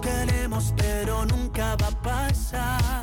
Queremos 0.00 0.72
pero 0.76 1.24
nunca 1.26 1.76
va 1.76 1.88
a 1.88 2.02
pasar. 2.02 2.99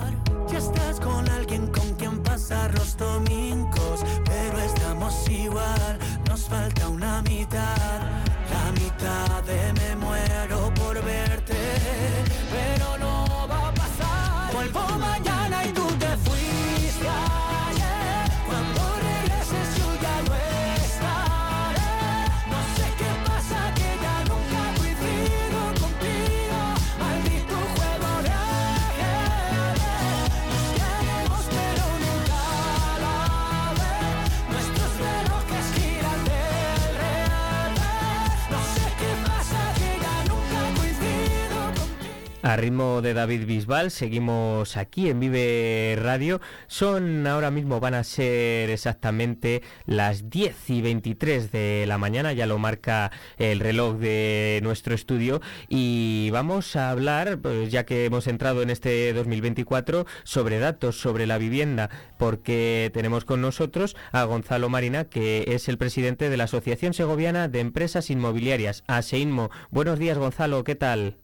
Ritmo 42.58 43.02
de 43.02 43.14
David 43.14 43.46
Bisbal, 43.46 43.92
seguimos 43.92 44.78
aquí 44.78 45.10
en 45.10 45.20
Vive 45.20 45.98
Radio. 46.02 46.42
Son 46.68 47.26
ahora 47.28 47.52
mismo, 47.52 47.80
van 47.80 47.94
a 47.94 48.04
ser 48.04 48.70
exactamente 48.70 49.62
las 49.86 50.30
10 50.30 50.70
y 50.70 50.82
23 50.82 51.52
de 51.52 51.86
la 51.88 51.98
mañana, 51.98 52.34
ya 52.34 52.46
lo 52.46 52.58
marca 52.58 53.12
el 53.38 53.60
reloj 53.60 53.98
de 53.98 54.60
nuestro 54.64 54.96
estudio. 54.96 55.42
Y 55.70 56.30
vamos 56.32 56.76
a 56.76 56.90
hablar, 56.90 57.40
pues 57.40 57.72
ya 57.72 57.86
que 57.86 58.06
hemos 58.06 58.28
entrado 58.28 58.62
en 58.62 58.70
este 58.70 59.14
2024, 59.14 60.06
sobre 60.24 60.60
datos 60.60 61.00
sobre 61.00 61.28
la 61.28 61.38
vivienda, 61.38 61.90
porque 62.18 62.92
tenemos 62.94 63.26
con 63.26 63.42
nosotros 63.42 63.96
a 64.12 64.24
Gonzalo 64.24 64.70
Marina, 64.70 65.06
que 65.06 65.46
es 65.48 65.70
el 65.70 65.78
presidente 65.78 66.30
de 66.30 66.38
la 66.38 66.46
Asociación 66.46 66.94
Segoviana 66.94 67.48
de 67.48 67.60
Empresas 67.60 68.10
Inmobiliarias, 68.10 68.84
ASEINMO. 68.88 69.52
Buenos 69.70 70.00
días, 70.00 70.18
Gonzalo, 70.18 70.64
¿qué 70.64 70.76
tal? 70.76 71.18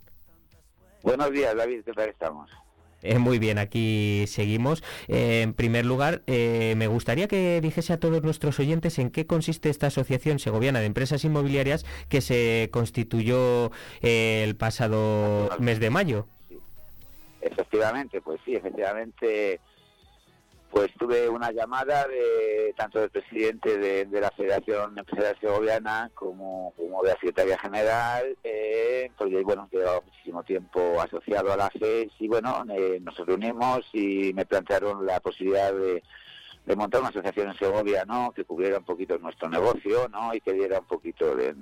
Buenos 1.04 1.32
días, 1.32 1.54
David, 1.54 1.82
¿qué 1.86 1.92
tal 1.92 2.10
estamos? 2.10 2.50
Eh, 3.02 3.20
muy 3.20 3.38
bien, 3.38 3.58
aquí 3.58 4.24
seguimos. 4.28 4.82
Eh, 5.10 5.42
en 5.42 5.54
primer 5.54 5.86
lugar, 5.86 6.22
eh, 6.28 6.76
me 6.78 6.88
gustaría 6.88 7.28
que 7.28 7.60
dijese 7.60 7.92
a 7.92 8.00
todos 8.00 8.24
nuestros 8.24 8.58
oyentes 8.60 8.98
en 8.98 9.12
qué 9.12 9.28
consiste 9.28 9.70
esta 9.70 9.88
Asociación 9.88 10.40
Segoviana 10.40 10.80
de 10.80 10.86
Empresas 10.86 11.26
Inmobiliarias 11.26 11.86
que 12.08 12.22
se 12.22 12.70
constituyó 12.72 13.72
eh, 14.02 14.46
el 14.46 14.56
pasado 14.56 15.50
mes 15.60 15.82
de 15.82 15.90
mayo. 15.90 16.26
Efectivamente, 17.42 18.22
pues 18.22 18.40
sí, 18.46 18.56
efectivamente, 18.56 19.60
pues 20.74 20.92
tuve 20.98 21.30
una 21.30 21.52
llamada 21.52 22.08
de 22.08 22.74
tanto 22.76 23.00
del 23.00 23.12
presidente 23.12 23.78
de, 23.78 24.20
la 24.20 24.32
Federación 24.32 24.98
Empresarial 24.98 25.38
Segoviana 25.40 26.10
como, 26.16 26.74
como 26.76 27.04
de 27.04 27.10
la 27.10 27.16
Secretaria 27.16 27.60
General, 27.60 28.36
eh, 28.44 29.12
porque 29.16 29.44
bueno, 29.44 29.70
llevaba 29.72 30.02
muchísimo 30.02 30.42
tiempo 30.42 31.00
asociado 31.00 31.54
a 31.54 31.58
la 31.58 31.70
FES 31.70 32.12
y 32.18 32.28
bueno, 32.28 32.66
eh, 32.76 33.00
nos 33.04 33.16
reunimos 33.18 33.82
y 33.94 34.34
me 34.34 34.48
plantearon 34.48 35.06
la 35.06 35.20
posibilidad 35.20 35.72
de, 35.72 36.02
montar 36.76 37.02
una 37.02 37.10
asociación 37.10 37.50
en 37.50 37.58
Segovia, 37.58 38.04
¿no? 38.06 38.32
Que 38.32 38.44
cubriera 38.44 38.80
un 38.80 38.86
poquito 38.86 39.20
nuestro 39.20 39.50
negocio, 39.50 40.08
¿no? 40.10 40.34
Y 40.34 40.42
que 40.42 40.54
diera 40.54 40.80
un 40.80 40.88
poquito 40.88 41.36
de- 41.36 41.54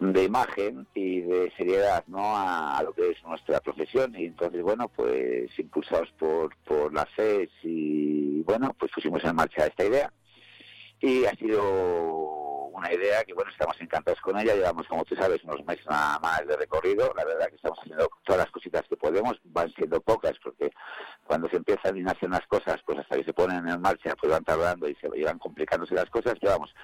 de 0.00 0.24
imagen 0.24 0.86
y 0.94 1.20
de 1.20 1.52
seriedad 1.56 2.04
no 2.06 2.36
a, 2.36 2.80
lo 2.82 2.92
que 2.92 3.10
es 3.10 3.22
nuestra 3.24 3.60
profesión. 3.60 4.14
Y 4.16 4.26
entonces 4.26 4.62
bueno 4.62 4.88
pues 4.88 5.50
impulsados 5.58 6.10
por 6.18 6.54
por 6.64 6.92
la 6.92 7.06
FES 7.06 7.50
y 7.62 8.42
bueno 8.42 8.74
pues 8.78 8.92
pusimos 8.92 9.22
en 9.24 9.34
marcha 9.34 9.66
esta 9.66 9.84
idea. 9.84 10.12
Y 11.00 11.24
ha 11.26 11.34
sido 11.36 11.62
una 12.72 12.92
idea 12.92 13.24
que 13.24 13.34
bueno 13.34 13.50
estamos 13.50 13.80
encantados 13.80 14.20
con 14.20 14.38
ella. 14.38 14.54
Llevamos 14.54 14.86
como 14.86 15.04
tú 15.04 15.16
sabes 15.16 15.42
unos 15.44 15.64
meses 15.66 15.86
nada 15.86 16.18
más 16.20 16.46
de 16.46 16.56
recorrido. 16.56 17.12
La 17.16 17.24
verdad 17.24 17.48
que 17.48 17.56
estamos 17.56 17.78
haciendo 17.80 18.08
todas 18.24 18.42
las 18.42 18.50
cositas 18.50 18.82
que 18.88 18.96
podemos. 18.96 19.40
Van 19.44 19.72
siendo 19.72 20.00
pocas 20.00 20.34
porque 20.42 20.70
cuando 21.24 21.48
se 21.48 21.56
empiezan 21.56 21.96
y 21.96 22.02
nacen 22.02 22.30
las 22.30 22.46
cosas 22.46 22.80
pues 22.86 22.98
hasta 22.98 23.16
que 23.16 23.24
se 23.24 23.32
ponen 23.32 23.68
en 23.68 23.80
marcha 23.80 24.14
pues 24.20 24.30
van 24.30 24.44
tardando 24.44 24.88
y 24.88 24.94
se 24.96 25.08
van 25.08 25.38
complicándose 25.38 25.94
las 25.94 26.10
cosas. 26.10 26.34
Pero 26.40 26.52
vamos 26.52 26.74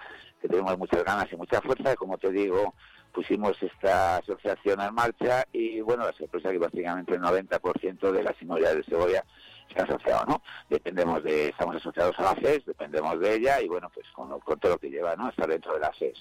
que 0.40 0.48
tenemos 0.48 0.76
muchas 0.76 1.04
ganas 1.04 1.26
y 1.32 1.36
mucha 1.36 1.60
fuerza. 1.60 1.94
Como 1.96 2.18
te 2.18 2.30
digo 2.30 2.74
pusimos 3.14 3.56
esta 3.62 4.16
asociación 4.16 4.80
en 4.80 4.94
marcha 4.94 5.46
y 5.52 5.80
bueno 5.80 6.04
la 6.04 6.12
sorpresa 6.12 6.48
es 6.48 6.54
que 6.54 6.60
prácticamente 6.60 7.14
el 7.14 7.22
90% 7.22 8.10
de 8.10 8.22
las 8.22 8.42
inmobiliarias 8.42 8.84
de 8.84 8.90
Segovia 8.90 9.24
se 9.72 9.80
han 9.80 9.88
asociado, 9.88 10.24
¿no? 10.26 10.42
Dependemos 10.68 11.22
de, 11.22 11.48
estamos 11.48 11.76
asociados 11.76 12.18
a 12.18 12.22
la 12.22 12.34
FES, 12.34 12.66
dependemos 12.66 13.18
de 13.20 13.34
ella 13.34 13.62
y 13.62 13.68
bueno, 13.68 13.90
pues 13.94 14.06
con, 14.12 14.28
todo 14.60 14.72
lo 14.72 14.78
que 14.78 14.90
lleva, 14.90 15.16
¿no? 15.16 15.28
Estar 15.28 15.48
dentro 15.48 15.72
de 15.74 15.80
la 15.80 15.92
FES. 15.92 16.18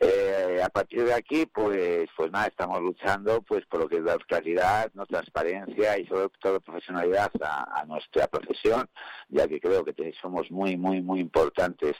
Eh, 0.00 0.60
a 0.64 0.68
partir 0.68 1.04
de 1.04 1.14
aquí, 1.14 1.46
pues, 1.46 2.08
pues 2.16 2.32
nada, 2.32 2.46
estamos 2.46 2.80
luchando, 2.80 3.42
pues, 3.42 3.64
por 3.66 3.80
lo 3.80 3.88
que 3.88 3.98
es 3.98 4.04
dar 4.04 4.24
claridad, 4.26 4.90
transparencia 5.08 5.96
y 5.98 6.06
sobre 6.06 6.28
todo 6.40 6.60
profesionalidad 6.60 7.30
a, 7.40 7.84
nuestra 7.86 8.26
profesión, 8.26 8.88
ya 9.28 9.46
que 9.46 9.60
creo 9.60 9.84
que 9.84 10.12
somos 10.20 10.50
muy, 10.50 10.76
muy, 10.76 11.02
muy 11.02 11.20
importantes 11.20 11.94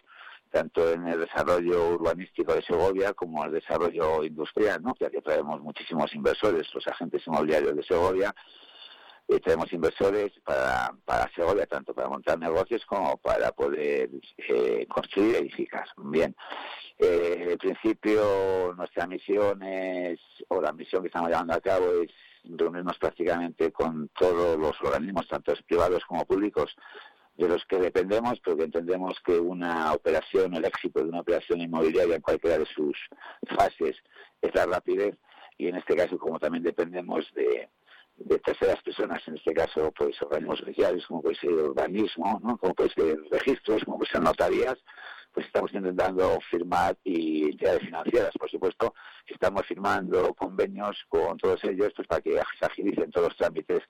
tanto 0.52 0.92
en 0.92 1.08
el 1.08 1.20
desarrollo 1.20 1.94
urbanístico 1.94 2.54
de 2.54 2.62
Segovia 2.62 3.14
como 3.14 3.44
el 3.44 3.52
desarrollo 3.52 4.22
industrial, 4.22 4.82
¿no? 4.82 4.94
ya 5.00 5.10
que 5.10 5.22
traemos 5.22 5.60
muchísimos 5.62 6.14
inversores, 6.14 6.72
los 6.74 6.86
agentes 6.86 7.26
inmobiliarios 7.26 7.74
de 7.74 7.82
Segovia, 7.82 8.34
y 9.28 9.38
tenemos 9.38 9.72
inversores 9.72 10.30
para, 10.44 10.94
para 11.06 11.30
Segovia, 11.34 11.64
tanto 11.66 11.94
para 11.94 12.08
montar 12.08 12.38
negocios 12.38 12.84
como 12.84 13.16
para 13.16 13.50
poder 13.52 14.10
eh, 14.36 14.86
construir 14.88 15.36
edificar. 15.36 15.86
Bien, 15.96 16.36
eh, 16.98 17.48
en 17.52 17.58
principio 17.58 18.74
nuestra 18.76 19.06
misión 19.06 19.62
es, 19.62 20.20
o 20.48 20.60
la 20.60 20.72
misión 20.72 21.02
que 21.02 21.08
estamos 21.08 21.30
llevando 21.30 21.54
a 21.54 21.60
cabo 21.60 21.86
es 22.02 22.10
reunirnos 22.44 22.98
prácticamente 22.98 23.72
con 23.72 24.10
todos 24.18 24.58
los 24.58 24.78
organismos, 24.82 25.28
tanto 25.28 25.54
privados 25.66 26.04
como 26.04 26.26
públicos, 26.26 26.76
de 27.36 27.48
los 27.48 27.64
que 27.64 27.78
dependemos, 27.78 28.40
pero 28.44 28.56
que 28.56 28.64
entendemos 28.64 29.18
que 29.24 29.38
una 29.38 29.92
operación, 29.92 30.54
el 30.54 30.64
éxito 30.64 31.00
de 31.00 31.08
una 31.08 31.20
operación 31.20 31.60
inmobiliaria 31.60 32.16
en 32.16 32.22
cualquiera 32.22 32.58
de 32.58 32.66
sus 32.66 32.96
fases 33.56 33.96
es 34.40 34.54
la 34.54 34.66
rapidez 34.66 35.16
y 35.56 35.68
en 35.68 35.76
este 35.76 35.96
caso 35.96 36.18
como 36.18 36.38
también 36.38 36.62
dependemos 36.62 37.26
de, 37.34 37.68
de 38.16 38.38
terceras 38.38 38.82
personas, 38.82 39.22
en 39.26 39.36
este 39.36 39.54
caso 39.54 39.92
pues 39.96 40.20
organismos 40.22 40.60
oficiales 40.60 41.06
como 41.06 41.22
puede 41.22 41.36
ser 41.36 41.52
urbanismo, 41.52 42.40
¿no? 42.42 42.58
como 42.58 42.74
puede 42.74 42.90
ser 42.90 43.18
registros, 43.30 43.84
como 43.84 43.98
puede 43.98 44.10
ser 44.10 44.22
notarías, 44.22 44.78
pues 45.32 45.46
estamos 45.46 45.72
intentando 45.72 46.38
firmar 46.50 46.96
y 47.04 47.44
entidades 47.44 47.80
financieras, 47.80 48.32
por 48.38 48.50
supuesto, 48.50 48.94
estamos 49.26 49.62
firmando 49.66 50.34
convenios 50.34 50.98
con 51.08 51.38
todos 51.38 51.64
ellos 51.64 51.92
pues 51.96 52.06
para 52.06 52.20
que 52.20 52.38
se 52.58 52.66
agilicen 52.66 53.10
todos 53.10 53.28
los 53.28 53.36
trámites 53.38 53.80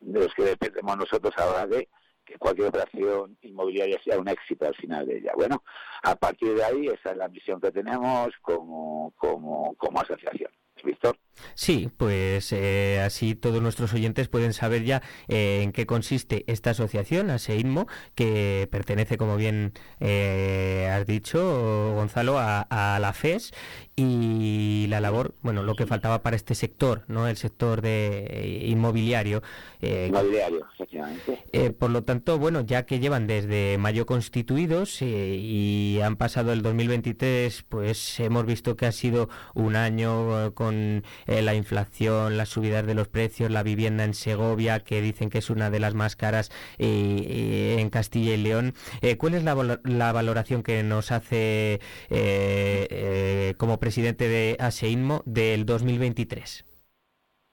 de 0.00 0.20
los 0.20 0.32
que 0.34 0.44
dependemos 0.44 0.96
nosotros 0.96 1.34
ahora 1.36 1.66
de 1.66 1.88
que 2.26 2.36
cualquier 2.38 2.68
operación 2.68 3.38
inmobiliaria 3.42 3.98
sea 4.02 4.18
un 4.18 4.28
éxito 4.28 4.66
al 4.66 4.74
final 4.74 5.06
de 5.06 5.18
ella. 5.18 5.32
Bueno, 5.34 5.62
a 6.02 6.14
partir 6.16 6.54
de 6.54 6.64
ahí 6.64 6.88
esa 6.88 7.12
es 7.12 7.16
la 7.16 7.28
misión 7.28 7.60
que 7.60 7.70
tenemos 7.70 8.28
como, 8.42 9.12
como, 9.16 9.74
como 9.76 10.00
asociación. 10.00 10.50
Víctor. 10.84 11.16
Sí, 11.54 11.90
pues 11.96 12.52
eh, 12.52 13.00
así 13.04 13.34
todos 13.34 13.62
nuestros 13.62 13.92
oyentes 13.94 14.28
pueden 14.28 14.52
saber 14.52 14.84
ya 14.84 15.02
eh, 15.28 15.60
en 15.62 15.72
qué 15.72 15.86
consiste 15.86 16.44
esta 16.46 16.70
asociación, 16.70 17.30
ASEINMO, 17.30 17.86
que 18.14 18.68
pertenece, 18.70 19.16
como 19.16 19.36
bien 19.36 19.72
eh, 20.00 20.90
has 20.92 21.06
dicho, 21.06 21.92
Gonzalo, 21.94 22.38
a, 22.38 22.62
a, 22.62 22.98
la 22.98 23.12
FES 23.12 23.52
y 23.96 24.86
la 24.88 25.00
labor, 25.00 25.34
bueno, 25.42 25.62
lo 25.62 25.74
que 25.74 25.86
faltaba 25.86 26.22
para 26.22 26.36
este 26.36 26.54
sector, 26.54 27.04
¿no? 27.08 27.28
El 27.28 27.36
sector 27.36 27.80
de 27.80 28.62
inmobiliario. 28.66 29.42
Eh, 29.80 30.06
inmobiliario, 30.08 30.66
efectivamente. 30.74 31.42
Eh, 31.52 31.70
por 31.70 31.90
lo 31.90 32.04
tanto, 32.04 32.38
bueno, 32.38 32.60
ya 32.60 32.84
que 32.84 32.98
llevan 32.98 33.26
desde 33.26 33.78
mayo 33.78 34.06
constituidos 34.06 35.00
eh, 35.02 35.36
y 35.38 36.00
han 36.02 36.16
pasado 36.16 36.52
el 36.52 36.62
2023, 36.62 37.64
pues 37.68 38.20
hemos 38.20 38.44
visto 38.46 38.76
que 38.76 38.86
ha 38.86 38.92
sido 38.92 39.28
un 39.54 39.76
año 39.76 40.54
con 40.54 41.04
eh, 41.26 41.42
la 41.42 41.54
inflación, 41.54 42.36
las 42.36 42.48
subidas 42.48 42.86
de 42.86 42.94
los 42.94 43.08
precios, 43.08 43.50
la 43.50 43.62
vivienda 43.62 44.04
en 44.04 44.14
Segovia, 44.14 44.80
que 44.80 45.00
dicen 45.00 45.30
que 45.30 45.38
es 45.38 45.50
una 45.50 45.70
de 45.70 45.80
las 45.80 45.94
más 45.94 46.16
caras 46.16 46.50
eh, 46.78 47.76
en 47.78 47.90
Castilla 47.90 48.34
y 48.34 48.38
León. 48.38 48.74
Eh, 49.02 49.16
¿Cuál 49.16 49.34
es 49.34 49.44
la, 49.44 49.80
la, 49.84 50.12
valoración 50.12 50.62
que 50.62 50.82
nos 50.82 51.12
hace 51.12 51.80
eh, 52.10 53.54
como 53.58 53.78
presidente 53.78 54.28
de 54.28 54.56
ASEINMO 54.58 55.22
del 55.26 55.66
2023? 55.66 56.64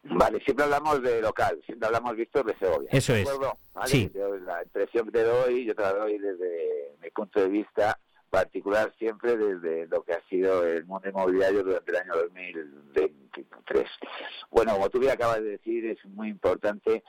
Vale, 0.06 0.42
siempre 0.44 0.66
hablamos 0.66 1.02
de 1.02 1.22
local, 1.22 1.62
siempre 1.66 1.88
hablamos, 1.88 2.18
Víctor, 2.18 2.46
de 2.46 2.58
Segovia. 2.58 2.90
Eso 2.92 3.16
es. 3.16 3.30
Sí. 3.86 4.12
Yo, 4.14 4.36
la 4.38 4.62
impresión 4.62 5.06
que 5.06 5.12
te 5.12 5.24
doy, 5.24 5.66
yo 5.66 5.74
te 5.74 5.81
la 5.81 5.94
doy 5.94 6.18
desde 6.18 6.96
mi 7.02 7.10
punto 7.10 7.40
de 7.40 7.48
vista 7.48 7.98
particular 8.34 8.92
siempre 8.98 9.38
desde 9.38 9.86
lo 9.86 10.02
que 10.04 10.14
ha 10.14 10.22
sido 10.28 10.66
el 10.66 10.86
mundo 10.86 11.08
inmobiliario 11.08 11.64
durante 11.64 11.92
el 11.92 11.98
año 11.98 12.14
2023. 12.16 13.86
Bueno, 14.50 14.74
como 14.74 14.90
tú 14.90 15.00
bien 15.00 15.12
acabas 15.12 15.38
de 15.44 15.52
decir, 15.52 15.86
es 15.86 16.04
muy 16.06 16.30
importante 16.30 17.04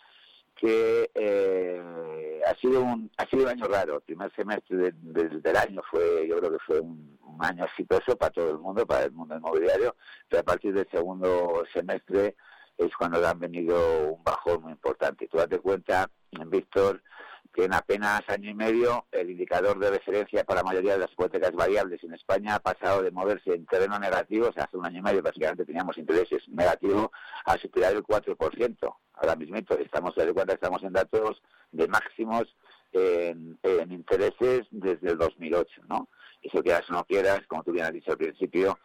que 0.55 1.11
eh, 1.15 2.43
ha 2.47 2.55
sido 2.57 2.83
un 2.83 3.11
ha 3.17 3.27
sido 3.27 3.45
un 3.45 3.49
año 3.49 3.65
raro. 3.65 3.97
El 3.97 4.03
primer 4.03 4.31
semestre 4.35 4.93
del 5.01 5.57
año 5.57 5.81
fue, 5.91 6.29
yo 6.29 6.39
creo 6.41 6.53
que 6.53 6.59
fue 6.59 6.81
un, 6.81 7.17
año 7.41 7.65
exitoso 7.65 8.17
para 8.17 8.31
todo 8.31 8.51
el 8.51 8.59
mundo, 8.59 8.87
para 8.87 9.05
el 9.05 9.13
mundo 9.13 9.35
inmobiliario, 9.35 9.97
pero 10.29 10.41
a 10.41 10.45
partir 10.45 10.75
del 10.75 10.89
segundo 10.91 11.65
semestre 11.73 12.37
es 12.77 12.95
cuando 12.97 13.27
han 13.27 13.39
venido 13.41 14.13
un 14.13 14.23
bajón 14.23 14.63
muy 14.63 14.73
importante. 14.73 15.27
Tú 15.27 15.39
date 15.39 15.59
cuenta, 15.59 16.09
Víctor, 16.47 17.03
que 17.53 17.65
en 17.65 17.75
apenas 17.75 18.23
año 18.29 18.51
y 18.51 18.55
medio 18.55 19.07
el 19.13 19.31
indicador 19.31 19.79
de 19.79 19.91
referencia 19.91 20.45
para 20.45 20.61
la 20.61 20.65
mayoría 20.65 20.95
de 20.95 20.99
las 20.99 21.13
hipotecas 21.13 21.53
variables 21.53 22.03
en 22.03 22.15
España 22.15 22.57
ha 22.57 22.59
pasado 22.59 23.03
de 23.03 23.11
moverse 23.11 23.55
en 23.55 23.67
terreno 23.67 23.99
negativo, 23.99 24.49
o 24.49 24.53
sea, 24.53 24.65
hace 24.65 24.77
un 24.77 24.87
año 24.87 24.99
y 24.99 25.03
medio 25.03 25.23
básicamente 25.23 25.65
teníamos 25.65 25.97
intereses 25.99 26.43
negativos, 26.49 27.09
a 27.45 27.57
superar 27.59 27.93
el 27.93 28.03
4%. 28.03 28.97
Ahora 29.15 29.37
mismo 29.37 29.57
estamos, 29.57 30.15
estamos 30.17 30.83
en 30.83 30.93
datos 30.93 31.43
de 31.71 31.87
máximos 31.89 32.45
en, 32.93 33.59
intereses 33.91 34.67
desde 34.71 35.11
el 35.11 35.19
2008, 35.19 35.83
¿no? 35.89 36.09
Y 36.43 36.51
si 36.51 36.59
quieras 36.59 36.89
o 36.91 36.93
no 36.93 37.05
quieras, 37.05 37.41
como 37.49 37.63
tú 37.63 37.73
bien 37.73 37.87
has 37.87 37.93
dicho 37.93 38.13
al 38.13 38.19
principio, 38.19 38.79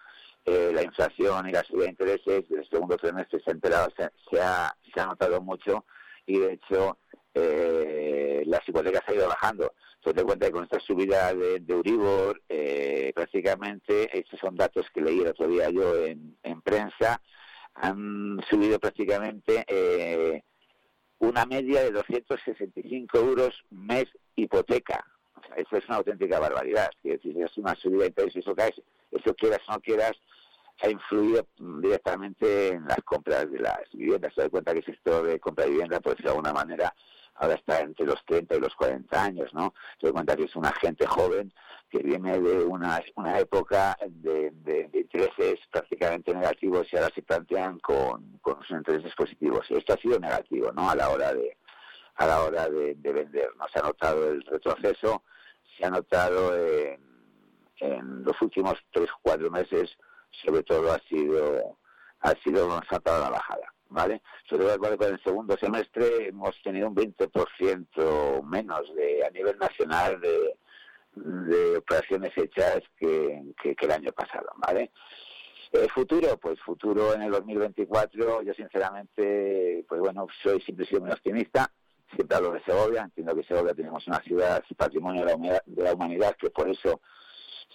eh, 0.46 0.72
la 0.74 0.84
inflación 0.84 1.48
y 1.48 1.52
la 1.52 1.64
subida 1.64 1.84
de 1.84 1.90
intereses 1.90 2.50
del 2.50 2.68
segundo 2.70 2.98
trimestre 2.98 3.42
se, 3.44 3.52
ha, 3.52 3.88
se, 4.30 4.42
ha, 4.42 4.76
se 4.94 5.00
ha 5.00 5.06
notado 5.06 5.42
mucho 5.42 5.86
y 6.26 6.40
de 6.40 6.54
hecho 6.54 6.98
eh, 7.34 8.44
las 8.46 8.68
hipotecas 8.68 9.04
han 9.08 9.16
ido 9.16 9.28
bajando. 9.28 9.74
Se 10.04 10.14
te 10.14 10.24
cuenta 10.24 10.48
que 10.48 10.52
con 10.52 10.64
esta 10.64 10.80
subida 10.80 11.34
de, 11.34 11.60
de 11.60 11.76
Uribor, 11.76 12.42
eh, 12.48 13.12
prácticamente, 13.14 14.18
estos 14.18 14.40
son 14.40 14.56
datos 14.56 14.86
que 14.94 15.02
leí 15.02 15.20
el 15.20 15.28
otro 15.28 15.48
día 15.48 15.70
yo 15.70 16.06
en, 16.06 16.62
prensa, 16.64 17.22
han 17.76 18.40
subido 18.50 18.80
prácticamente 18.80 19.66
eh, 19.68 20.44
una 21.20 21.46
media 21.46 21.84
de 21.84 21.92
265 21.92 23.18
euros 23.18 23.54
mes 23.70 24.06
hipoteca. 24.36 25.06
eso 25.56 25.78
es 25.78 25.86
una 25.88 25.98
auténtica 25.98 26.40
barbaridad. 26.40 26.90
Es 27.04 27.22
decir, 27.22 27.42
es 27.42 27.58
una 27.58 27.76
subida 27.76 28.02
de 28.02 28.08
interés, 28.08 28.36
eso 28.36 28.56
cae, 28.56 28.74
eso 29.12 29.34
quieras 29.36 29.62
o 29.68 29.74
no 29.74 29.80
quieras, 29.80 30.14
ha 30.82 30.90
influido 30.90 31.48
directamente 31.58 32.70
en 32.70 32.86
las 32.86 33.00
compras 33.04 33.52
de 33.52 33.60
las 33.60 33.82
viviendas. 33.92 34.34
Se 34.34 34.42
da 34.42 34.50
cuenta 34.50 34.74
que 34.74 34.80
el 34.80 34.86
sector 34.86 35.26
de 35.26 35.40
compra 35.40 35.66
de 35.66 35.72
vivienda, 35.72 36.00
pues 36.00 36.18
de 36.18 36.30
alguna 36.30 36.54
manera, 36.54 36.94
ahora 37.36 37.56
está 37.56 37.82
entre 37.82 38.06
los 38.06 38.24
30 38.26 38.56
y 38.56 38.60
los 38.60 38.76
40 38.76 39.24
años, 39.24 39.54
¿no? 39.54 39.74
Se 40.00 40.08
da 40.08 40.14
cuenta 40.14 40.36
que 40.36 40.44
es 40.44 40.56
una 40.56 40.72
gente 40.74 41.06
joven 41.06 41.54
que 41.90 42.00
viene 42.00 42.40
de 42.40 42.64
una, 42.64 43.02
época 43.40 43.98
de, 44.08 44.54
intereses 44.94 45.60
prácticamente 45.72 46.34
negativos 46.34 46.88
y 46.92 46.98
ahora 46.98 47.12
se 47.14 47.24
plantean 47.24 47.80
con, 47.80 48.38
con 48.42 48.62
sus 48.64 48.78
intereses 48.78 49.14
positivos. 49.16 49.66
Y 49.70 49.78
esto 49.78 49.94
ha 49.94 49.98
sido 49.98 50.20
negativo, 50.20 50.72
¿no? 50.72 50.90
A 50.90 50.96
la 50.96 51.10
hora 51.10 51.34
de 51.34 51.58
a 52.16 52.26
la 52.28 52.42
hora 52.42 52.70
de, 52.70 52.96
vender. 52.96 53.50
No 53.58 53.66
se 53.74 53.80
ha 53.80 53.84
notado 53.84 54.30
el 54.30 54.42
retroceso, 54.44 55.24
se 55.78 55.86
ha 55.86 55.90
notado 55.90 56.54
en, 56.58 57.00
en 57.78 58.24
los 58.26 58.40
últimos 58.42 58.76
tres 58.92 59.10
o 59.10 59.20
cuatro 59.22 59.50
meses 59.50 59.98
sobre 60.32 60.64
todo 60.64 60.92
ha 60.92 61.00
sido 61.08 61.78
ha 62.22 62.34
sido 62.44 62.68
lanzada 62.68 63.20
la 63.20 63.30
bajada, 63.30 63.74
¿vale? 63.90 64.22
Sobre 64.50 64.66
todo 64.66 64.98
con 64.98 65.08
el 65.14 65.24
segundo 65.24 65.58
semestre 65.58 66.28
hemos 66.28 66.62
tenido 66.62 66.88
un 66.88 66.96
20% 66.96 68.44
menos 68.44 68.94
de 68.96 69.26
a 69.26 69.30
nivel 69.30 69.58
nacional 69.58 70.20
de, 70.20 70.58
de 71.16 71.78
operaciones 71.78 72.32
hechas 72.38 72.82
que, 72.98 73.54
que, 73.62 73.76
el 73.80 73.92
año 73.92 74.12
pasado, 74.12 74.50
¿vale? 74.58 74.92
El 75.72 75.90
futuro, 75.92 76.38
pues 76.38 76.60
futuro 76.62 77.14
en 77.14 77.22
el 77.22 77.32
2024, 77.32 78.42
yo 78.42 78.54
sinceramente, 78.54 79.86
pues 79.88 80.02
bueno, 80.02 80.28
soy 80.42 80.60
siempre 80.62 80.86
sido 80.88 81.02
muy 81.02 81.12
optimista, 81.12 81.72
siempre 82.16 82.38
hablo 82.38 82.52
de 82.52 82.64
Segovia, 82.64 83.04
entiendo 83.04 83.36
que 83.36 83.44
Segovia 83.44 83.76
tenemos 83.76 84.06
una 84.08 84.20
ciudad 84.24 84.64
patrimonio 84.76 85.26
de 85.26 85.38
la, 85.38 85.64
de 85.66 85.84
la 85.84 85.94
humanidad, 85.94 86.36
que 86.38 86.50
por 86.50 86.68
eso 86.70 87.02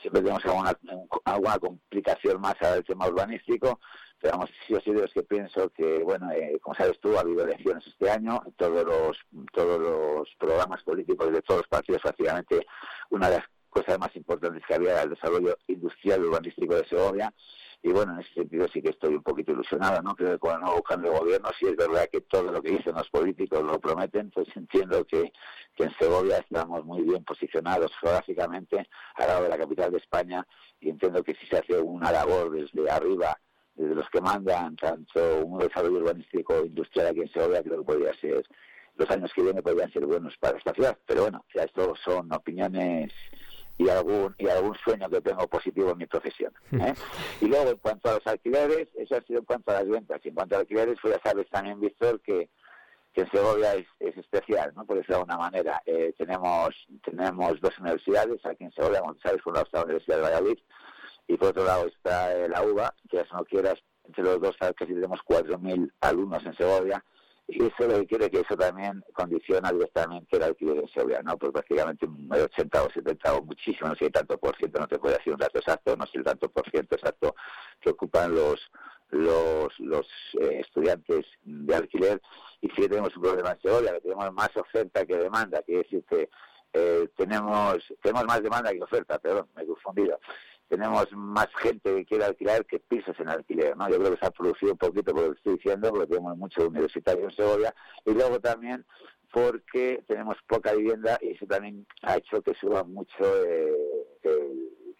siempre 0.00 0.22
tenemos 0.22 0.44
alguna, 0.44 0.78
alguna 1.24 1.58
complicación 1.58 2.40
más 2.40 2.54
al 2.62 2.84
tema 2.84 3.08
urbanístico, 3.08 3.80
pero 4.20 4.38
vamos, 4.38 4.50
sí 4.66 4.74
o 4.74 4.80
sí 4.80 4.92
de 4.92 5.02
los 5.02 5.12
que 5.12 5.22
pienso 5.22 5.68
que, 5.70 5.98
bueno, 6.02 6.30
eh, 6.32 6.58
como 6.62 6.74
sabes 6.74 6.98
tú, 7.00 7.16
ha 7.16 7.20
habido 7.20 7.44
elecciones 7.44 7.86
este 7.86 8.10
año, 8.10 8.42
todos 8.56 8.84
los, 8.84 9.18
todos 9.52 9.80
los 9.80 10.28
programas 10.38 10.82
políticos 10.82 11.32
de 11.32 11.42
todos 11.42 11.60
los 11.60 11.68
partidos, 11.68 12.02
prácticamente 12.02 12.66
una 13.10 13.28
de 13.28 13.36
las 13.36 13.46
cosas 13.68 13.98
más 13.98 14.14
importantes 14.16 14.62
que 14.66 14.74
había 14.74 14.92
era 14.92 15.02
el 15.02 15.10
desarrollo 15.10 15.58
industrial 15.66 16.20
y 16.20 16.24
urbanístico 16.24 16.74
de 16.74 16.88
Segovia, 16.88 17.34
y 17.84 17.92
bueno, 17.92 18.14
en 18.14 18.20
ese 18.20 18.32
sentido 18.32 18.66
sí 18.72 18.80
que 18.80 18.88
estoy 18.88 19.14
un 19.14 19.22
poquito 19.22 19.52
ilusionado, 19.52 20.00
¿no? 20.00 20.16
Creo 20.16 20.32
que 20.32 20.38
con 20.38 20.54
el 20.54 20.60
nuevo 20.62 20.82
cambio 20.82 21.12
de 21.12 21.18
gobierno, 21.18 21.50
si 21.58 21.66
es 21.66 21.76
verdad 21.76 22.08
que 22.10 22.22
todo 22.22 22.50
lo 22.50 22.62
que 22.62 22.70
dicen 22.70 22.94
los 22.94 23.10
políticos 23.10 23.62
lo 23.62 23.78
prometen, 23.78 24.30
pues 24.30 24.48
entiendo 24.56 25.04
que, 25.04 25.30
que 25.76 25.84
en 25.84 25.94
Segovia 25.98 26.38
estamos 26.38 26.82
muy 26.86 27.02
bien 27.02 27.22
posicionados 27.24 27.92
geográficamente 28.00 28.88
al 29.16 29.26
lado 29.26 29.42
de 29.42 29.48
la 29.50 29.58
capital 29.58 29.92
de 29.92 29.98
España 29.98 30.46
y 30.80 30.88
entiendo 30.88 31.22
que 31.22 31.34
si 31.34 31.46
se 31.46 31.58
hace 31.58 31.78
una 31.78 32.10
labor 32.10 32.52
desde 32.52 32.90
arriba, 32.90 33.38
desde 33.74 33.94
los 33.94 34.08
que 34.08 34.22
mandan, 34.22 34.76
tanto 34.76 35.44
un 35.44 35.58
desarrollo 35.58 35.98
urbanístico 35.98 36.64
industrial 36.64 37.08
aquí 37.08 37.20
en 37.20 37.32
Segovia, 37.34 37.62
creo 37.62 37.80
que 37.80 37.84
podría 37.84 38.14
ser, 38.14 38.46
los 38.96 39.10
años 39.10 39.30
que 39.34 39.42
vienen 39.42 39.62
podrían 39.62 39.92
ser 39.92 40.06
buenos 40.06 40.34
para 40.38 40.56
esta 40.56 40.72
ciudad. 40.72 40.96
Pero 41.04 41.24
bueno, 41.24 41.44
ya 41.54 41.64
esto 41.64 41.94
son 42.02 42.32
opiniones 42.32 43.12
y 43.76 43.88
algún 43.88 44.34
y 44.38 44.48
algún 44.48 44.76
sueño 44.84 45.08
que 45.08 45.20
tengo 45.20 45.46
positivo 45.48 45.90
en 45.90 45.98
mi 45.98 46.06
profesión. 46.06 46.52
¿eh? 46.72 46.94
Y 47.40 47.46
luego, 47.46 47.70
en 47.70 47.78
cuanto 47.78 48.10
a 48.10 48.14
los 48.14 48.26
alquileres, 48.26 48.88
eso 48.94 49.16
ha 49.16 49.20
sido 49.22 49.40
en 49.40 49.44
cuanto 49.44 49.70
a 49.70 49.74
las 49.74 49.88
ventas. 49.88 50.20
Y 50.24 50.28
en 50.28 50.34
cuanto 50.34 50.56
a 50.56 50.60
alquileres, 50.60 50.98
pues 51.00 51.14
ya 51.14 51.30
sabes 51.30 51.48
también, 51.50 51.80
Víctor, 51.80 52.20
que, 52.20 52.50
que 53.12 53.22
en 53.22 53.30
Segovia 53.30 53.74
es, 53.74 53.86
es 53.98 54.16
especial, 54.16 54.72
¿no? 54.76 54.84
Por 54.84 54.96
decirlo 54.96 55.16
de 55.16 55.20
alguna 55.22 55.38
manera. 55.38 55.82
Eh, 55.86 56.14
tenemos 56.16 56.74
tenemos 57.04 57.60
dos 57.60 57.78
universidades 57.78 58.44
aquí 58.46 58.64
en 58.64 58.72
Segovia, 58.72 59.00
como 59.00 59.16
sabes, 59.22 59.42
por 59.42 59.52
un 59.52 59.54
lado 59.54 59.66
está 59.66 59.78
la 59.78 59.84
Universidad 59.84 60.16
de 60.16 60.22
Valladolid 60.22 60.58
y 61.26 61.36
por 61.36 61.48
otro 61.48 61.64
lado 61.64 61.86
está 61.86 62.36
eh, 62.36 62.48
la 62.48 62.62
UBA, 62.62 62.94
que 63.10 63.18
si 63.18 63.34
no 63.34 63.44
quieras, 63.44 63.76
entre 64.04 64.22
los 64.22 64.40
dos 64.40 64.56
sabes 64.58 64.76
que 64.76 64.86
tenemos 64.86 65.20
4.000 65.26 65.90
alumnos 66.00 66.44
en 66.44 66.56
Segovia 66.56 67.02
y 67.46 67.62
eso 67.66 67.86
lo 67.86 68.06
que 68.06 68.30
que 68.30 68.40
eso 68.40 68.56
también 68.56 69.04
condiciona 69.12 69.70
directamente 69.70 70.36
el 70.36 70.42
alquiler 70.44 70.78
en 70.78 70.88
Segovia, 70.88 71.22
¿no? 71.22 71.36
Pues 71.36 71.52
prácticamente 71.52 72.06
un 72.06 72.28
80 72.32 72.82
o 72.82 72.90
70 72.90 73.34
o 73.34 73.42
muchísimo, 73.42 73.88
no 73.88 73.94
sé 73.96 74.10
tanto 74.10 74.38
por 74.38 74.56
ciento, 74.56 74.80
no 74.80 74.88
te 74.88 74.98
puede 74.98 75.18
decir 75.18 75.34
un 75.34 75.38
dato 75.38 75.58
exacto, 75.58 75.94
no 75.96 76.06
sé 76.06 76.18
el 76.18 76.24
tanto 76.24 76.48
por 76.48 76.68
ciento 76.70 76.94
exacto 76.94 77.34
que 77.80 77.90
ocupan 77.90 78.34
los 78.34 78.60
los, 79.10 79.78
los 79.78 80.06
eh, 80.40 80.60
estudiantes 80.60 81.26
de 81.44 81.74
alquiler. 81.74 82.20
Y 82.60 82.68
si 82.70 82.88
tenemos 82.88 83.14
un 83.16 83.22
problema 83.22 83.52
en 83.52 83.60
Segovia, 83.60 83.92
que 83.92 84.00
tenemos 84.00 84.32
más 84.32 84.56
oferta 84.56 85.04
que 85.04 85.16
demanda, 85.16 85.62
quiere 85.62 85.82
decir 85.82 86.04
que 86.08 86.28
eh, 86.72 87.08
tenemos 87.16 87.76
tenemos 88.02 88.24
más 88.24 88.42
demanda 88.42 88.72
que 88.72 88.82
oferta, 88.82 89.18
perdón, 89.18 89.48
me 89.54 89.62
he 89.62 89.66
confundido 89.66 90.18
tenemos 90.68 91.06
más 91.12 91.48
gente 91.56 91.94
que 91.94 92.04
quiere 92.04 92.24
alquilar 92.24 92.64
que 92.66 92.80
pisos 92.80 93.18
en 93.20 93.28
alquiler, 93.28 93.76
¿no? 93.76 93.88
Yo 93.88 93.98
creo 93.98 94.12
que 94.12 94.18
se 94.18 94.26
ha 94.26 94.30
producido 94.30 94.72
un 94.72 94.78
poquito 94.78 95.12
por 95.12 95.22
lo 95.22 95.30
que 95.32 95.38
estoy 95.38 95.54
diciendo, 95.54 95.90
porque 95.90 96.06
tenemos 96.06 96.36
muchos 96.36 96.64
universitarios 96.64 97.32
en 97.32 97.36
Segovia, 97.36 97.74
y 98.04 98.12
luego 98.12 98.40
también 98.40 98.84
porque 99.32 100.04
tenemos 100.06 100.36
poca 100.46 100.72
vivienda 100.74 101.18
y 101.20 101.32
eso 101.32 101.44
también 101.46 101.84
ha 102.02 102.16
hecho 102.16 102.40
que 102.40 102.54
suba 102.54 102.84
mucho 102.84 103.24
eh, 103.44 103.72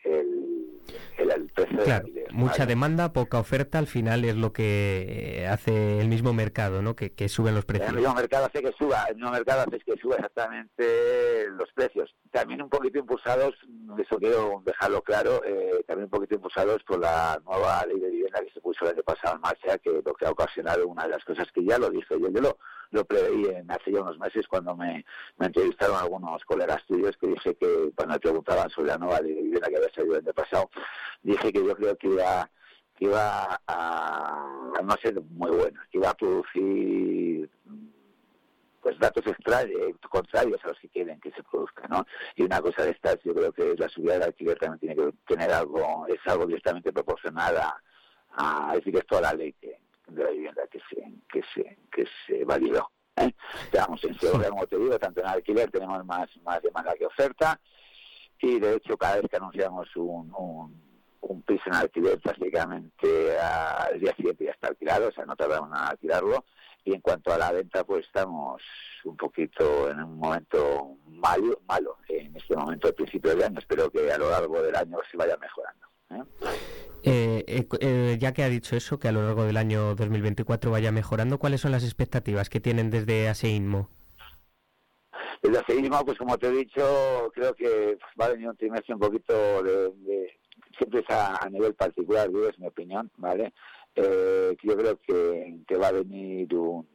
el 0.02 0.43
claro, 1.84 2.06
mucha 2.32 2.66
demanda, 2.66 3.12
poca 3.12 3.38
oferta, 3.38 3.78
al 3.78 3.86
final 3.86 4.24
es 4.24 4.36
lo 4.36 4.52
que 4.52 5.42
eh, 5.42 5.46
hace 5.46 6.00
el 6.00 6.08
mismo 6.08 6.32
mercado, 6.32 6.82
¿no? 6.82 6.96
Que, 6.96 7.12
que 7.12 7.28
suben 7.28 7.54
los 7.54 7.64
precios. 7.64 7.90
El 7.90 7.96
mismo 7.96 8.14
mercado 8.14 8.46
hace 8.46 8.62
que 8.62 8.72
suba, 8.78 9.04
el 9.08 9.16
mismo 9.16 9.30
mercado 9.30 9.62
hace 9.62 9.78
que 9.78 9.96
suba 9.96 10.16
exactamente 10.16 11.48
los 11.50 11.72
precios. 11.72 12.14
También 12.30 12.62
un 12.62 12.68
poquito 12.68 12.98
impulsados, 12.98 13.54
eso 13.98 14.18
quiero 14.18 14.62
dejarlo 14.64 15.02
claro, 15.02 15.42
eh, 15.44 15.84
también 15.86 16.04
un 16.04 16.10
poquito 16.10 16.34
impulsados 16.34 16.82
por 16.84 17.00
la 17.00 17.40
nueva 17.44 17.84
ley 17.86 18.00
de 18.00 18.10
vivienda 18.10 18.40
que 18.40 18.52
se 18.52 18.60
puso 18.60 18.84
el 18.84 18.92
año 18.92 19.02
pasado 19.02 19.36
en 19.36 19.40
marcha, 19.40 19.78
que 19.78 20.02
lo 20.04 20.14
que 20.14 20.26
ha 20.26 20.30
ocasionado 20.30 20.86
una 20.86 21.04
de 21.04 21.10
las 21.10 21.24
cosas 21.24 21.46
que 21.52 21.64
ya 21.64 21.78
lo 21.78 21.90
dije 21.90 22.18
yo, 22.20 22.28
yo 22.28 22.40
lo, 22.40 22.58
lo 22.94 23.04
preveí 23.04 23.46
en 23.46 23.68
hace 23.70 23.90
ya 23.92 24.00
unos 24.00 24.18
meses 24.18 24.46
cuando 24.46 24.76
me, 24.76 25.04
entrevistaron 25.40 25.96
algunos 25.96 26.44
colegas 26.44 26.84
tuyos 26.86 27.16
que 27.16 27.26
dije 27.26 27.54
que 27.56 27.90
cuando 27.94 28.14
me 28.14 28.20
preguntaban 28.20 28.70
sobre 28.70 28.88
la 28.88 28.98
nueva 28.98 29.20
vivienda 29.20 29.68
que 29.68 29.76
había 29.76 29.92
salido 29.92 30.14
el 30.14 30.24
año 30.24 30.32
pasado, 30.32 30.70
dije 31.22 31.52
que 31.52 31.66
yo 31.66 31.74
creo 31.76 31.96
que 31.96 32.06
iba, 32.06 32.48
que 32.96 33.06
iba 33.06 33.60
a, 33.66 34.80
no 34.82 34.96
ser 35.02 35.20
muy 35.22 35.50
buena, 35.50 35.86
que 35.90 35.98
iba 35.98 36.10
a 36.10 36.14
producir 36.14 37.50
pues 38.80 38.98
datos 38.98 39.26
extraños, 39.26 39.98
contrarios 40.08 40.62
a 40.64 40.68
los 40.68 40.78
que 40.78 40.88
quieren 40.90 41.18
que 41.18 41.32
se 41.32 41.42
produzca, 41.42 41.88
¿no? 41.88 42.06
Y 42.36 42.42
una 42.42 42.60
cosa 42.60 42.84
de 42.84 42.90
estas, 42.90 43.18
yo 43.24 43.34
creo 43.34 43.50
que 43.50 43.72
es 43.72 43.80
la 43.80 43.88
subida 43.88 44.12
del 44.12 44.24
alquiler 44.24 44.58
también 44.58 44.78
tiene 44.78 44.94
que 44.94 45.16
tener 45.26 45.50
algo, 45.50 46.06
es 46.06 46.20
algo 46.26 46.46
directamente 46.46 46.92
proporcionada 46.92 47.82
a, 48.36 48.74
decir, 48.74 48.94
es 48.96 49.06
toda 49.06 49.22
la 49.22 49.32
ley 49.32 49.54
que, 49.54 49.80
de 50.06 50.24
la 50.24 50.30
vivienda 50.30 50.66
que 50.70 50.80
se, 50.88 51.02
que 51.28 51.42
se, 51.54 51.78
que 51.90 52.06
se 52.26 52.44
validó. 52.44 52.90
¿eh? 53.16 53.32
Estamos 53.64 54.02
en 54.04 54.18
Segovia, 54.18 54.50
como 54.50 54.66
te 54.66 54.78
digo, 54.78 54.98
tanto 54.98 55.20
en 55.20 55.26
alquiler 55.26 55.70
tenemos 55.70 56.04
más, 56.04 56.28
más 56.42 56.62
demanda 56.62 56.94
que 56.94 57.06
oferta 57.06 57.60
y 58.40 58.58
de 58.60 58.76
hecho 58.76 58.96
cada 58.96 59.16
vez 59.16 59.30
que 59.30 59.36
anunciamos 59.36 59.88
un, 59.96 60.32
un, 61.20 61.42
piso 61.42 61.64
en 61.66 61.74
alquiler 61.74 62.18
prácticamente 62.20 63.38
al 63.38 64.00
día 64.00 64.14
siguiente 64.14 64.44
ya 64.44 64.52
está 64.52 64.68
alquilado, 64.68 65.08
o 65.08 65.12
sea, 65.12 65.26
no 65.26 65.36
tardamos 65.36 65.68
nada 65.68 65.84
en 65.84 65.90
alquilarlo. 65.92 66.44
Y 66.86 66.92
en 66.94 67.00
cuanto 67.00 67.32
a 67.32 67.38
la 67.38 67.50
venta, 67.50 67.84
pues 67.84 68.06
estamos 68.06 68.62
un 69.04 69.16
poquito 69.16 69.90
en 69.90 70.02
un 70.02 70.18
momento 70.18 70.96
malo, 71.06 71.60
malo 71.66 71.96
en 72.08 72.36
este 72.36 72.54
momento, 72.54 72.88
al 72.88 72.94
principio 72.94 73.34
de 73.34 73.44
año. 73.44 73.58
Espero 73.58 73.90
que 73.90 74.12
a 74.12 74.18
lo 74.18 74.30
largo 74.30 74.62
del 74.62 74.76
año 74.76 74.98
se 75.10 75.16
vaya 75.16 75.36
mejorando. 75.38 75.86
¿eh? 76.10 76.93
Eh, 77.06 77.66
eh, 77.80 78.16
ya 78.18 78.32
que 78.32 78.42
ha 78.42 78.48
dicho 78.48 78.76
eso, 78.76 78.98
que 78.98 79.08
a 79.08 79.12
lo 79.12 79.22
largo 79.22 79.44
del 79.44 79.58
año 79.58 79.94
2024 79.94 80.70
vaya 80.70 80.90
mejorando, 80.90 81.38
¿cuáles 81.38 81.60
son 81.60 81.72
las 81.72 81.84
expectativas 81.84 82.48
que 82.48 82.60
tienen 82.60 82.90
desde 82.90 83.28
ASEINMO? 83.28 83.90
El 85.42 85.54
aceísmo, 85.54 86.02
pues 86.06 86.16
como 86.16 86.38
te 86.38 86.46
he 86.46 86.52
dicho, 86.52 87.30
creo 87.34 87.54
que 87.54 87.98
va 88.18 88.26
a 88.26 88.30
venir 88.30 88.48
un 88.48 88.56
trimestre 88.56 88.94
un 88.94 89.00
poquito 89.00 89.62
de, 89.62 89.92
siempre 90.78 91.00
es 91.00 91.10
a, 91.10 91.46
nivel 91.50 91.74
particular, 91.74 92.28
digo, 92.28 92.48
es 92.48 92.58
mi 92.58 92.66
opinión, 92.66 93.10
¿vale? 93.18 93.52
Eh, 93.94 94.56
yo 94.62 94.74
creo 94.74 94.98
que, 95.06 95.58
que, 95.68 95.76
va 95.76 95.88
a 95.88 95.92
venir 95.92 96.54
un, 96.54 96.88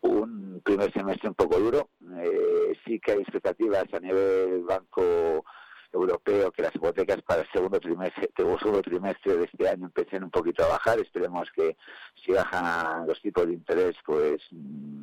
un 0.00 0.60
primer 0.64 0.92
semestre 0.92 1.28
un 1.28 1.36
poco 1.36 1.60
duro. 1.60 1.90
Eh, 2.20 2.72
sí 2.84 2.98
que 2.98 3.12
hay 3.12 3.18
expectativas 3.20 3.84
a 3.92 4.00
nivel 4.00 4.64
banco 4.64 5.44
europeo 5.92 6.50
que 6.52 6.62
las 6.62 6.74
hipotecas 6.74 7.22
para 7.22 7.42
el 7.42 7.48
segundo 7.52 7.80
trimestre, 7.80 8.30
segundo 8.36 8.82
trimestre 8.82 9.36
de 9.36 9.44
este 9.44 9.68
año 9.68 9.86
empiecen 9.86 10.24
un 10.24 10.30
poquito 10.30 10.64
a 10.64 10.68
bajar. 10.68 10.98
Esperemos 11.00 11.48
que 11.54 11.76
si 12.24 12.32
bajan 12.32 13.06
los 13.06 13.20
tipos 13.20 13.46
de 13.46 13.54
interés, 13.54 13.96
pues 14.04 14.42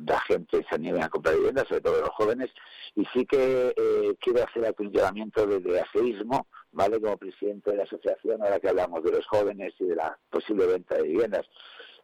la 0.06 0.20
gente 0.20 0.64
se 0.68 0.74
anime 0.74 1.02
a 1.02 1.08
comprar 1.08 1.36
viviendas, 1.36 1.68
sobre 1.68 1.80
todo 1.80 2.00
los 2.00 2.10
jóvenes. 2.10 2.50
Y 2.94 3.04
sí 3.06 3.26
que 3.26 3.74
eh, 3.76 4.16
quiero 4.20 4.44
hacer 4.44 4.74
el 4.78 4.92
llamamiento 4.92 5.46
desde 5.46 5.80
aseísmo, 5.80 6.46
¿vale? 6.72 7.00
Como 7.00 7.16
presidente 7.16 7.70
de 7.70 7.78
la 7.78 7.82
asociación, 7.84 8.42
ahora 8.42 8.60
que 8.60 8.68
hablamos 8.68 9.02
de 9.02 9.12
los 9.12 9.26
jóvenes 9.26 9.74
y 9.78 9.86
de 9.86 9.96
la 9.96 10.18
posible 10.30 10.66
venta 10.66 10.96
de 10.96 11.02
viviendas 11.02 11.46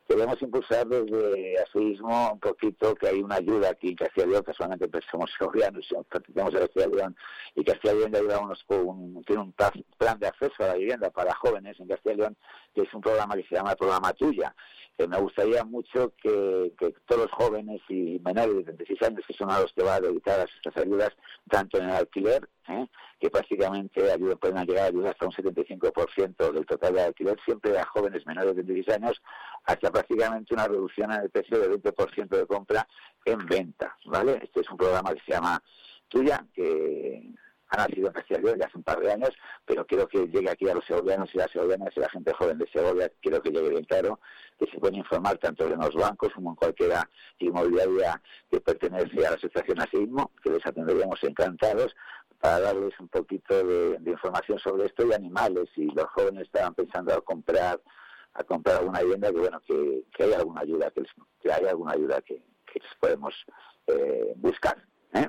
queremos 0.09 0.41
impulsar 0.43 0.87
desde 0.87 1.59
aseísmo 1.63 2.33
un 2.33 2.41
poquito 2.41 2.95
que 2.95 3.09
hay 3.09 3.21
una 3.23 3.37
ayuda 3.37 3.71
aquí 3.71 3.89
en 3.89 3.97
Castilla 3.97 4.27
y 4.27 4.31
León, 4.31 4.45
que 4.45 4.53
solamente 4.53 4.89
pues, 4.89 5.05
somos 5.11 5.31
georgianos 5.39 5.85
y 5.91 5.95
practicamos 6.09 6.55
a 6.55 6.61
Castilla 6.61 6.87
y 6.87 6.97
León, 6.97 7.17
y 7.55 7.65
Castilla 7.65 7.95
y 7.95 7.99
León 7.99 8.13
ya 8.29 8.77
un, 8.77 9.25
tiene 9.25 9.43
un 9.43 9.53
plan 9.53 10.19
de 10.19 10.27
acceso 10.27 10.55
a 10.61 10.69
la 10.69 10.75
vivienda 10.75 11.11
para 11.11 11.35
jóvenes 11.35 11.79
en 11.81 11.89
Castilla 11.89 12.15
y 12.15 12.19
León, 12.19 12.37
que 12.75 12.83
es 12.83 12.95
un 12.95 13.01
programa 13.01 13.35
que 13.35 13.45
se 13.45 13.55
llama 13.55 13.75
Programa 13.75 14.13
Tuya, 14.13 14.55
que 14.97 15.09
me 15.09 15.19
gustaría 15.19 15.65
mucho 15.65 16.13
que, 16.23 16.73
todos 17.07 17.23
los 17.23 17.33
jóvenes 17.33 17.81
y 17.89 18.21
menores 18.25 18.57
de 18.57 18.63
36 18.65 19.03
años, 19.03 19.25
que 19.27 19.35
son 19.35 19.51
a 19.51 19.61
los 19.61 19.73
que 19.73 19.83
van 19.83 20.03
dedicadas 20.03 20.49
estas 20.57 20.77
ayudas, 20.77 21.11
tanto 21.51 21.79
en 21.79 21.89
el 21.89 21.97
alquiler, 21.97 22.49
¿eh? 22.69 22.87
que 23.21 23.31
prácticamente 23.31 24.11
ayuda, 24.11 24.37
pueden 24.37 24.65
llegar 24.65 24.85
a 24.85 24.89
ayudar 24.89 25.13
hasta 25.13 25.27
un 25.27 25.33
75% 25.33 26.53
del 26.53 26.67
total 26.67 26.95
de 26.95 27.03
alquiler, 27.03 27.37
siempre 27.45 27.77
a 27.77 27.85
jóvenes 27.87 28.25
menores 28.27 28.55
de 28.55 28.63
36 28.63 28.97
años, 28.97 29.21
hasta 29.65 29.91
prácticamente 29.95 30.53
una 30.55 30.67
reducción 30.67 31.13
en 31.13 31.21
el 31.23 31.31
precio 31.31 31.57
de 31.57 31.71
20% 31.71 32.29
de 32.29 32.47
compra 32.49 32.85
en 33.25 33.47
venta, 33.47 33.97
¿vale? 34.07 34.41
Este 34.43 34.63
es 34.63 34.71
un 34.71 34.77
programa 34.77 35.15
que 35.15 35.21
se 35.25 35.33
llama 35.33 35.63
Tuya, 36.09 36.45
que 36.53 37.31
ha 37.69 37.77
nacido 37.77 38.09
en 38.09 38.13
Castilla 38.13 38.57
ya 38.59 38.67
hace 38.67 38.77
un 38.77 38.83
par 38.83 38.99
de 38.99 39.13
años, 39.13 39.31
pero 39.65 39.87
quiero 39.87 40.09
que 40.09 40.27
llegue 40.27 40.51
aquí 40.51 40.69
a 40.69 40.75
los 40.75 40.85
segovianos 40.85 41.31
y 41.33 41.39
las 41.39 41.51
segovianas 41.53 41.97
y 41.97 42.01
la 42.01 42.09
gente 42.09 42.33
joven 42.35 42.59
de 42.59 42.69
Segovia, 42.73 43.13
quiero 43.23 43.41
que 43.41 43.51
llegue 43.51 43.69
bien 43.69 43.85
claro, 43.85 44.19
que 44.59 44.67
se 44.67 44.81
pueden 44.81 44.97
informar 44.97 45.39
tanto 45.39 45.65
en 45.65 45.79
los 45.79 45.95
bancos 45.95 46.33
como 46.35 46.51
en 46.51 46.57
cualquier 46.57 46.95
inmobiliaria 47.39 48.21
que 48.51 48.61
pertenece 48.61 49.25
a 49.25 49.31
la 49.31 49.37
asociación 49.37 49.81
ASIMO, 49.81 50.33
que 50.43 50.51
les 50.51 50.67
atenderíamos 50.67 51.23
encantados 51.23 51.95
para 52.41 52.59
darles 52.59 52.99
un 52.99 53.09
poquito 53.09 53.65
de, 53.65 54.11
información 54.11 54.59
sobre 54.59 54.87
esto 54.87 55.07
y 55.07 55.15
animales. 55.15 55.69
Si 55.73 55.87
los 55.87 56.07
jóvenes 56.11 56.43
estaban 56.43 56.75
pensando 56.75 57.15
a 57.15 57.21
comprar 57.21 57.81
a 58.35 58.45
comprar 58.45 58.77
alguna 58.79 59.01
vivienda, 59.01 59.31
que 59.31 59.39
bueno, 59.39 59.61
que, 59.67 60.05
que 60.15 60.25
hay 60.25 60.33
alguna 60.33 60.61
ayuda, 60.63 60.91
que, 60.91 61.03
que 61.41 61.53
hay 61.53 61.67
alguna 61.67 61.93
ayuda 61.93 62.21
que, 62.23 62.43
que 62.71 62.81
les 62.81 62.95
podemos 63.01 63.35
eh, 63.87 64.33
buscar. 64.37 64.77
¿eh? 65.15 65.29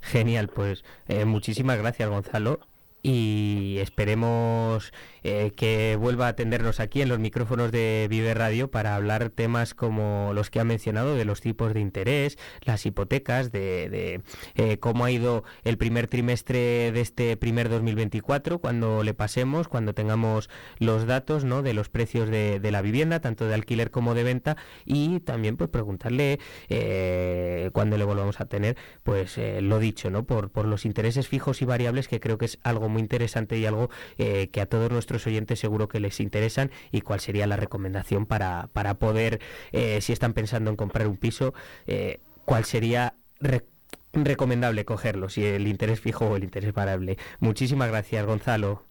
Genial, 0.00 0.48
pues 0.48 0.84
eh, 1.08 1.24
muchísimas 1.24 1.78
gracias 1.78 2.08
Gonzalo 2.08 2.60
y 3.02 3.76
esperemos 3.78 4.92
eh, 5.22 5.52
que 5.56 5.96
vuelva 5.96 6.26
a 6.26 6.30
atendernos 6.30 6.80
aquí 6.80 7.02
en 7.02 7.08
los 7.08 7.18
micrófonos 7.18 7.72
de 7.72 8.06
Vive 8.10 8.34
Radio 8.34 8.70
para 8.70 8.94
hablar 8.94 9.30
temas 9.30 9.74
como 9.74 10.32
los 10.34 10.50
que 10.50 10.60
ha 10.60 10.64
mencionado 10.64 11.14
de 11.14 11.24
los 11.24 11.40
tipos 11.40 11.72
de 11.72 11.80
interés, 11.80 12.38
las 12.62 12.84
hipotecas, 12.84 13.52
de, 13.52 14.22
eh, 14.54 14.78
cómo 14.78 15.04
ha 15.04 15.10
ido 15.10 15.44
el 15.64 15.78
primer 15.78 16.08
trimestre 16.08 16.92
de 16.92 17.00
este 17.00 17.36
primer 17.36 17.68
2024, 17.68 18.58
cuando 18.58 19.02
le 19.02 19.14
pasemos, 19.14 19.68
cuando 19.68 19.94
tengamos 19.94 20.50
los 20.78 21.06
datos 21.06 21.44
¿no? 21.44 21.62
de 21.62 21.74
los 21.74 21.88
precios 21.88 22.28
de, 22.28 22.60
la 22.70 22.82
vivienda, 22.82 23.20
tanto 23.20 23.46
de 23.46 23.54
alquiler 23.54 23.90
como 23.90 24.14
de 24.14 24.22
venta, 24.22 24.56
y 24.84 25.20
también 25.20 25.56
pues 25.56 25.70
preguntarle 25.70 26.38
eh, 26.68 27.70
cuando 27.72 27.98
le 27.98 28.04
volvamos 28.04 28.40
a 28.40 28.44
tener, 28.44 28.76
pues 29.02 29.38
lo 29.38 29.78
dicho, 29.78 30.10
¿no? 30.10 30.24
por, 30.24 30.50
por 30.50 30.66
los 30.66 30.84
intereses 30.84 31.28
fijos 31.28 31.62
y 31.62 31.64
variables, 31.64 32.06
que 32.06 32.20
creo 32.20 32.38
que 32.38 32.44
es 32.44 32.58
algo 32.62 32.89
muy 32.90 33.00
interesante 33.00 33.56
y 33.56 33.66
algo 33.66 33.90
eh, 34.18 34.48
que 34.48 34.60
a 34.60 34.66
todos 34.66 34.90
nuestros 34.90 35.26
oyentes 35.26 35.58
seguro 35.58 35.88
que 35.88 36.00
les 36.00 36.20
interesan 36.20 36.70
y 36.92 37.00
cuál 37.00 37.20
sería 37.20 37.46
la 37.46 37.56
recomendación 37.56 38.26
para, 38.26 38.68
para 38.72 38.94
poder, 38.94 39.40
eh, 39.72 40.00
si 40.00 40.12
están 40.12 40.34
pensando 40.34 40.70
en 40.70 40.76
comprar 40.76 41.06
un 41.06 41.16
piso, 41.16 41.54
eh, 41.86 42.20
cuál 42.44 42.64
sería 42.64 43.14
recomendable 44.12 44.84
cogerlo, 44.84 45.28
si 45.28 45.44
el 45.44 45.66
interés 45.68 46.00
fijo 46.00 46.26
o 46.26 46.36
el 46.36 46.44
interés 46.44 46.74
variable. 46.74 47.16
Muchísimas 47.38 47.88
gracias, 47.88 48.26
Gonzalo. 48.26 48.82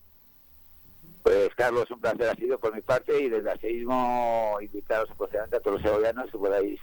Pues 1.23 1.49
Carlos, 1.55 1.91
un 1.91 1.99
placer 1.99 2.29
ha 2.29 2.35
sido 2.35 2.57
por 2.57 2.73
mi 2.73 2.81
parte 2.81 3.21
y 3.21 3.29
desde 3.29 3.51
el 3.51 3.59
seísmo 3.59 4.57
invitados 4.61 5.09
a 5.11 5.59
todos 5.59 5.73
los 5.73 5.81
segovianos 5.81 6.31
que 6.31 6.37
podáis 6.37 6.79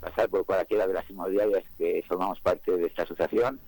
pasar 0.00 0.28
por 0.28 0.44
cualquiera 0.46 0.86
de 0.86 0.94
las 0.94 1.08
inmobiliarias 1.10 1.64
que 1.76 2.02
formamos 2.08 2.40
parte 2.40 2.72
de 2.72 2.86
esta 2.86 3.02
asociación 3.02 3.60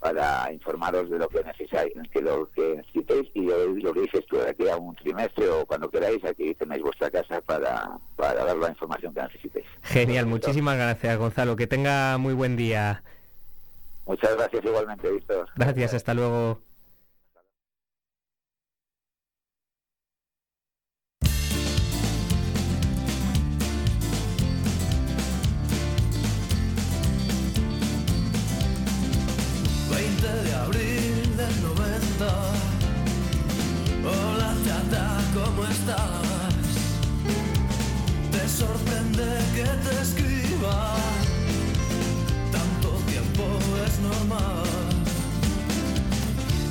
para 0.00 0.52
informaros 0.52 1.08
de 1.10 1.18
lo 1.18 1.28
que 1.28 1.42
necesitáis, 1.42 1.92
que 2.12 2.20
lo 2.20 2.50
que 2.50 2.76
necesitéis 2.76 3.30
y 3.34 3.42
lo, 3.42 3.92
que 3.92 4.00
dices 4.00 4.26
tú 4.26 4.36
de 4.36 4.50
aquí 4.50 4.68
a 4.68 4.76
un 4.76 4.94
trimestre 4.96 5.48
o 5.48 5.64
cuando 5.64 5.90
queráis, 5.90 6.24
aquí 6.24 6.54
tenéis 6.54 6.82
vuestra 6.82 7.10
casa 7.10 7.40
para, 7.40 7.90
para 8.16 8.44
dar 8.44 8.56
la 8.56 8.68
información 8.68 9.14
que 9.14 9.22
necesitéis. 9.22 9.66
Genial, 9.82 10.26
muchísimas 10.26 10.76
gracias 10.76 11.18
Gonzalo, 11.18 11.56
que 11.56 11.66
tenga 11.66 12.18
muy 12.18 12.34
buen 12.34 12.56
día. 12.56 13.02
Muchas 14.06 14.36
gracias 14.36 14.64
igualmente, 14.64 15.10
Víctor. 15.10 15.48
Gracias, 15.56 15.94
hasta 15.94 16.12
luego. 16.12 16.60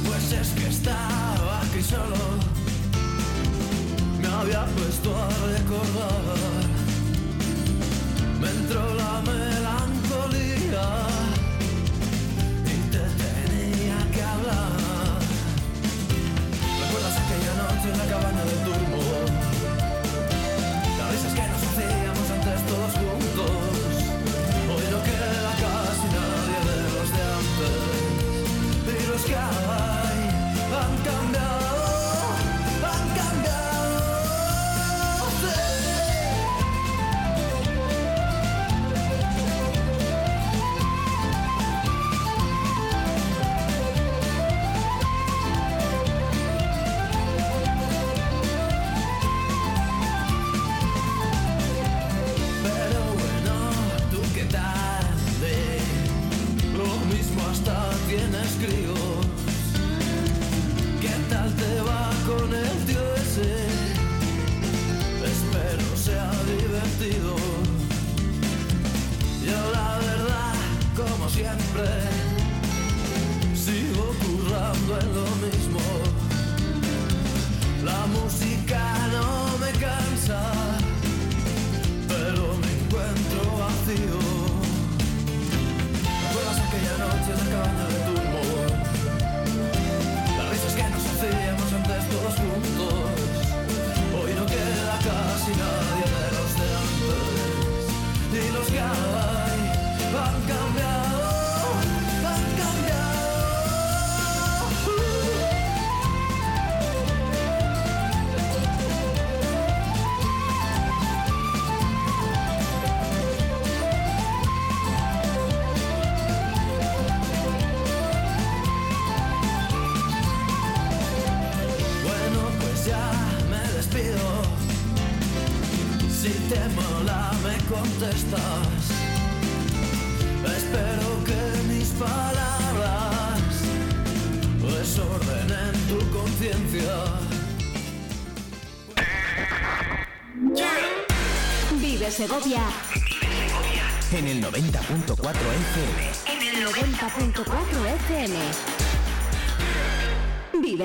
Pues 0.05 0.31
es 0.31 0.49
que 0.49 0.67
estaba 0.67 1.61
aquí 1.61 1.81
solo. 1.81 2.15
Me 4.21 4.27
había 4.27 4.65
puesto 4.65 5.15
a 5.15 5.27
recordar. 5.47 6.37
Me 8.39 8.49
entró 8.49 8.93
la 8.95 9.21
melancolía. 9.21 11.12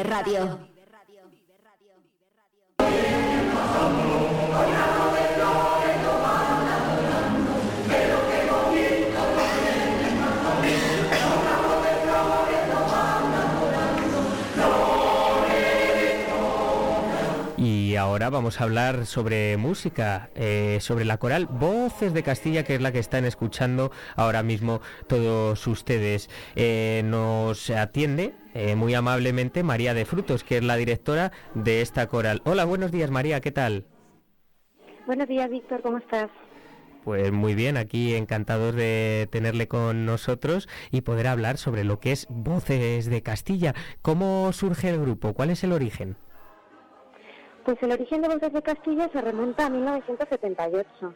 Radio. 0.09 0.59
Y 17.59 17.97
ahora 17.97 18.31
vamos 18.31 18.61
a 18.61 18.65
hablar 18.65 19.05
sobre 19.05 19.57
música, 19.57 20.31
eh, 20.35 20.79
sobre 20.81 21.05
la 21.05 21.19
coral 21.19 21.47
Voces 21.47 22.15
de 22.15 22.23
Castilla, 22.23 22.63
que 22.63 22.77
es 22.77 22.81
la 22.81 22.93
que 22.93 22.99
están 22.99 23.25
escuchando 23.25 23.91
ahora 24.17 24.43
mismo 24.43 24.81
todos 25.07 25.67
ustedes. 25.67 26.31
Eh, 26.57 27.03
nos 27.05 27.69
atiende 27.71 28.35
eh, 28.59 28.75
muy 28.75 28.93
amablemente 28.95 29.63
María 29.63 29.95
de 29.95 30.05
Frutos, 30.05 30.43
que 30.43 30.57
es 30.57 30.65
la 30.65 30.75
directora 30.75 31.31
de 31.55 31.81
esta 31.81 32.09
coral. 32.09 32.43
Hola, 32.45 32.65
buenos 32.65 32.91
días 32.91 33.09
María, 33.09 33.41
¿qué 33.41 33.53
tal? 33.53 33.85
Buenos 35.07 35.29
días, 35.29 35.49
Víctor, 35.49 35.81
¿cómo 35.81 35.99
estás? 35.99 36.29
Pues 37.05 37.31
muy 37.31 37.55
bien, 37.55 37.77
aquí 37.77 38.17
encantados 38.17 38.75
de 38.75 39.29
tenerle 39.31 39.69
con 39.69 40.05
nosotros 40.05 40.69
y 40.91 41.03
poder 41.03 41.29
hablar 41.29 41.57
sobre 41.57 41.85
lo 41.85 42.01
que 42.01 42.11
es 42.11 42.27
Voces 42.29 43.09
de 43.09 43.23
Castilla. 43.23 43.75
¿Cómo 44.03 44.53
surge 44.53 44.89
el 44.89 45.01
grupo? 45.01 45.35
¿Cuál 45.35 45.51
es 45.51 45.63
el 45.63 45.73
origen? 45.73 46.17
Pues 47.65 47.79
el 47.81 47.93
origen 47.93 48.23
de 48.23 48.29
Voces 48.29 48.53
de 48.53 48.63
Castilla 48.63 49.09
se 49.13 49.21
remonta 49.21 49.67
a 49.67 49.71
1978. 49.71 51.15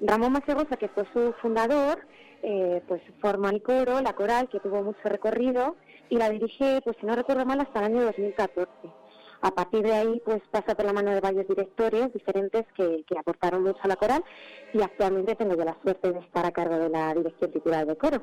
Ramón 0.00 0.32
Masegosa, 0.32 0.76
que 0.76 0.88
fue 0.88 1.04
su 1.12 1.32
fundador, 1.42 1.98
eh, 2.42 2.80
pues 2.86 3.02
forma 3.20 3.50
el 3.50 3.62
coro, 3.62 4.00
la 4.00 4.12
coral, 4.12 4.48
que 4.48 4.60
tuvo 4.60 4.82
mucho 4.82 5.00
recorrido, 5.04 5.76
y 6.10 6.16
la 6.16 6.30
dirige, 6.30 6.80
pues 6.84 6.96
si 7.00 7.06
no 7.06 7.16
recuerdo 7.16 7.44
mal, 7.44 7.60
hasta 7.60 7.80
el 7.80 7.84
año 7.86 8.04
2014. 8.04 8.70
A 9.42 9.50
partir 9.50 9.82
de 9.82 9.92
ahí, 9.92 10.22
pues 10.24 10.42
pasa 10.50 10.74
por 10.74 10.86
la 10.86 10.92
mano 10.92 11.10
de 11.10 11.20
varios 11.20 11.46
directores 11.46 12.12
diferentes 12.12 12.64
que, 12.76 13.04
que 13.06 13.18
aportaron 13.18 13.62
mucho 13.62 13.80
a 13.82 13.88
la 13.88 13.96
coral, 13.96 14.24
y 14.72 14.80
actualmente 14.80 15.34
tengo 15.34 15.54
yo 15.54 15.64
la 15.64 15.76
suerte 15.82 16.12
de 16.12 16.18
estar 16.20 16.46
a 16.46 16.50
cargo 16.50 16.78
de 16.78 16.88
la 16.88 17.12
dirección 17.14 17.52
titular 17.52 17.86
de 17.86 17.96
coro. 17.96 18.22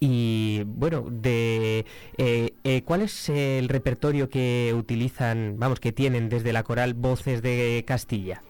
Y 0.00 0.62
bueno, 0.64 1.04
de 1.10 1.84
eh, 2.16 2.54
eh, 2.64 2.82
¿cuál 2.84 3.02
es 3.02 3.28
el 3.28 3.68
repertorio 3.68 4.30
que 4.30 4.74
utilizan, 4.74 5.56
vamos, 5.58 5.78
que 5.78 5.92
tienen 5.92 6.30
desde 6.30 6.54
la 6.54 6.62
coral 6.62 6.94
Voces 6.94 7.42
de 7.42 7.84
Castilla? 7.86 8.42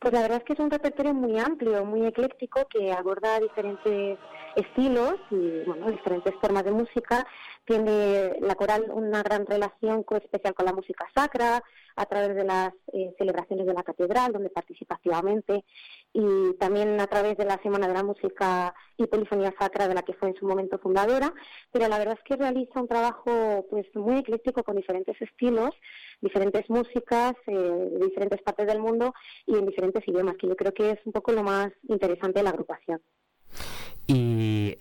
Pues 0.00 0.14
la 0.14 0.22
verdad 0.22 0.38
es 0.38 0.44
que 0.44 0.52
es 0.52 0.60
un 0.60 0.70
repertorio 0.70 1.12
muy 1.12 1.38
amplio, 1.38 1.84
muy 1.84 2.06
ecléctico, 2.06 2.66
que 2.68 2.92
aborda 2.92 3.40
diferentes 3.40 4.16
estilos 4.54 5.16
y 5.30 5.64
bueno, 5.66 5.90
diferentes 5.90 6.34
formas 6.40 6.64
de 6.64 6.70
música. 6.70 7.26
Tiene 7.68 8.32
la 8.40 8.54
coral 8.54 8.86
una 8.90 9.22
gran 9.22 9.44
relación 9.44 10.02
especial 10.22 10.54
con 10.54 10.64
la 10.64 10.72
música 10.72 11.06
sacra, 11.14 11.62
a 11.96 12.06
través 12.06 12.34
de 12.34 12.44
las 12.44 12.72
eh, 12.94 13.14
celebraciones 13.18 13.66
de 13.66 13.74
la 13.74 13.82
catedral, 13.82 14.32
donde 14.32 14.48
participa 14.48 14.94
activamente, 14.94 15.66
y 16.14 16.54
también 16.54 16.98
a 16.98 17.06
través 17.08 17.36
de 17.36 17.44
la 17.44 17.60
Semana 17.62 17.86
de 17.86 17.92
la 17.92 18.02
Música 18.02 18.74
y 18.96 19.06
Polifonía 19.06 19.52
Sacra, 19.60 19.86
de 19.86 19.94
la 19.94 20.02
que 20.02 20.14
fue 20.14 20.30
en 20.30 20.36
su 20.36 20.46
momento 20.46 20.78
fundadora. 20.78 21.34
Pero 21.70 21.88
la 21.88 21.98
verdad 21.98 22.16
es 22.16 22.24
que 22.24 22.36
realiza 22.36 22.80
un 22.80 22.88
trabajo 22.88 23.66
pues 23.68 23.84
muy 23.94 24.20
ecléctico 24.20 24.62
con 24.62 24.76
diferentes 24.76 25.20
estilos, 25.20 25.74
diferentes 26.22 26.70
músicas 26.70 27.34
eh, 27.48 27.52
de 27.52 28.06
diferentes 28.06 28.40
partes 28.40 28.66
del 28.66 28.80
mundo 28.80 29.12
y 29.44 29.56
en 29.56 29.66
diferentes 29.66 30.08
idiomas, 30.08 30.36
que 30.38 30.48
yo 30.48 30.56
creo 30.56 30.72
que 30.72 30.92
es 30.92 31.00
un 31.04 31.12
poco 31.12 31.32
lo 31.32 31.42
más 31.42 31.68
interesante 31.86 32.38
de 32.38 32.44
la 32.44 32.50
agrupación. 32.50 33.02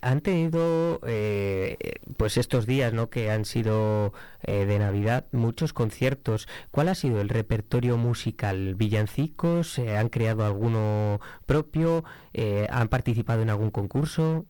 Han 0.01 0.21
tenido, 0.21 0.99
eh, 1.07 1.77
pues 2.17 2.37
estos 2.37 2.65
días, 2.65 2.93
¿no? 2.93 3.09
Que 3.09 3.29
han 3.31 3.45
sido 3.45 4.13
eh, 4.41 4.65
de 4.65 4.79
Navidad, 4.79 5.27
muchos 5.31 5.73
conciertos. 5.73 6.47
¿Cuál 6.71 6.89
ha 6.89 6.95
sido 6.95 7.21
el 7.21 7.29
repertorio 7.29 7.97
musical? 7.97 8.75
¿Villancicos? 8.75 9.77
Eh, 9.79 9.97
¿Han 9.97 10.09
creado 10.09 10.45
alguno 10.45 11.19
propio? 11.45 12.03
Eh, 12.33 12.67
¿Han 12.69 12.87
participado 12.89 13.41
en 13.41 13.49
algún 13.49 13.71
concurso? 13.71 14.45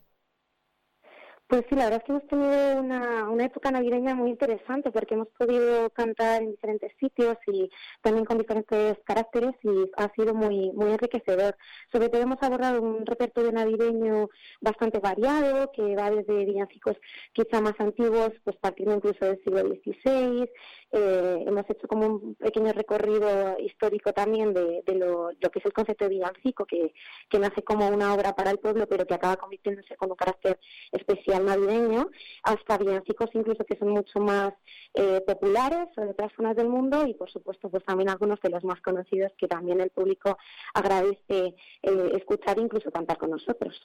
Pues 1.49 1.63
sí, 1.69 1.75
la 1.75 1.85
verdad 1.85 1.99
es 2.01 2.03
que 2.03 2.11
hemos 2.11 2.27
tenido 2.27 2.81
una, 2.81 3.29
una 3.29 3.45
época 3.45 3.71
navideña 3.71 4.13
muy 4.15 4.31
interesante 4.31 4.91
porque 4.91 5.13
hemos 5.13 5.29
podido 5.29 5.89
cantar 5.91 6.41
en 6.41 6.51
diferentes 6.51 6.91
sitios 6.99 7.37
y 7.47 7.69
también 8.01 8.25
con 8.25 8.37
diferentes 8.37 8.97
caracteres 9.05 9.53
y 9.63 9.89
ha 9.95 10.11
sido 10.13 10.33
muy 10.33 10.73
muy 10.73 10.91
enriquecedor. 10.91 11.55
Sobre 11.89 12.09
todo 12.09 12.21
hemos 12.21 12.43
abordado 12.43 12.81
un 12.81 13.05
repertorio 13.05 13.53
navideño 13.53 14.27
bastante 14.59 14.99
variado 14.99 15.71
que 15.71 15.95
va 15.95 16.11
desde 16.11 16.43
villancicos 16.43 16.97
quizá 17.31 17.61
más 17.61 17.75
antiguos, 17.79 18.33
pues 18.43 18.57
partiendo 18.57 18.95
incluso 18.95 19.23
del 19.23 19.41
siglo 19.41 19.61
XVI. 19.61 20.49
Eh, 20.91 21.43
hemos 21.45 21.69
hecho 21.69 21.87
como 21.87 22.07
un 22.07 22.35
pequeño 22.35 22.71
recorrido 22.71 23.57
histórico 23.59 24.13
también 24.13 24.53
de, 24.53 24.83
de 24.85 24.95
lo, 24.95 25.31
lo 25.31 25.51
que 25.51 25.59
es 25.59 25.65
el 25.65 25.73
concepto 25.73 26.05
de 26.05 26.11
villancico, 26.11 26.65
que, 26.65 26.93
que 27.29 27.39
nace 27.39 27.61
como 27.63 27.87
una 27.89 28.13
obra 28.13 28.33
para 28.35 28.51
el 28.51 28.59
pueblo, 28.59 28.87
pero 28.87 29.05
que 29.05 29.13
acaba 29.13 29.35
convirtiéndose 29.35 29.95
con 29.97 30.11
un 30.11 30.15
carácter 30.15 30.59
especial 30.91 31.45
navideño, 31.45 32.09
hasta 32.43 32.77
villancicos 32.77 33.29
incluso 33.33 33.65
que 33.65 33.77
son 33.77 33.89
mucho 33.89 34.19
más 34.19 34.53
eh, 34.93 35.21
populares 35.27 35.89
de 35.95 36.09
otras 36.09 36.31
zonas 36.35 36.55
del 36.55 36.69
mundo 36.69 37.05
y 37.05 37.13
por 37.13 37.29
supuesto 37.29 37.69
pues 37.69 37.83
también 37.83 38.09
algunos 38.09 38.39
de 38.41 38.49
los 38.49 38.63
más 38.63 38.81
conocidos 38.81 39.33
que 39.37 39.47
también 39.47 39.81
el 39.81 39.89
público 39.89 40.37
agradece 40.73 41.55
eh, 41.83 42.11
escuchar 42.15 42.59
incluso 42.59 42.91
cantar 42.91 43.17
con 43.17 43.31
nosotros. 43.31 43.75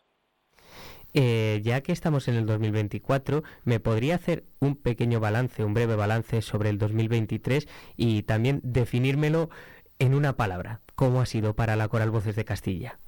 Eh, 1.14 1.61
ya 1.62 1.83
que 1.83 1.92
estamos 1.92 2.29
en 2.29 2.37
el 2.37 2.46
2024, 2.46 3.42
¿me 3.64 3.81
podría 3.81 4.14
hacer 4.14 4.44
un 4.61 4.77
pequeño 4.77 5.20
balance, 5.20 5.64
un 5.64 5.75
breve 5.75 5.94
balance 5.94 6.40
sobre 6.40 6.70
el 6.70 6.79
2023 6.79 7.68
y 7.96 8.22
también 8.22 8.61
definírmelo 8.64 9.51
en 9.98 10.14
una 10.14 10.37
palabra? 10.37 10.81
¿Cómo 10.94 11.20
ha 11.20 11.27
sido 11.27 11.55
para 11.55 11.77
la 11.77 11.88
Coral 11.88 12.11
Voces 12.11 12.37
de 12.37 12.44
Castilla? 12.44 12.98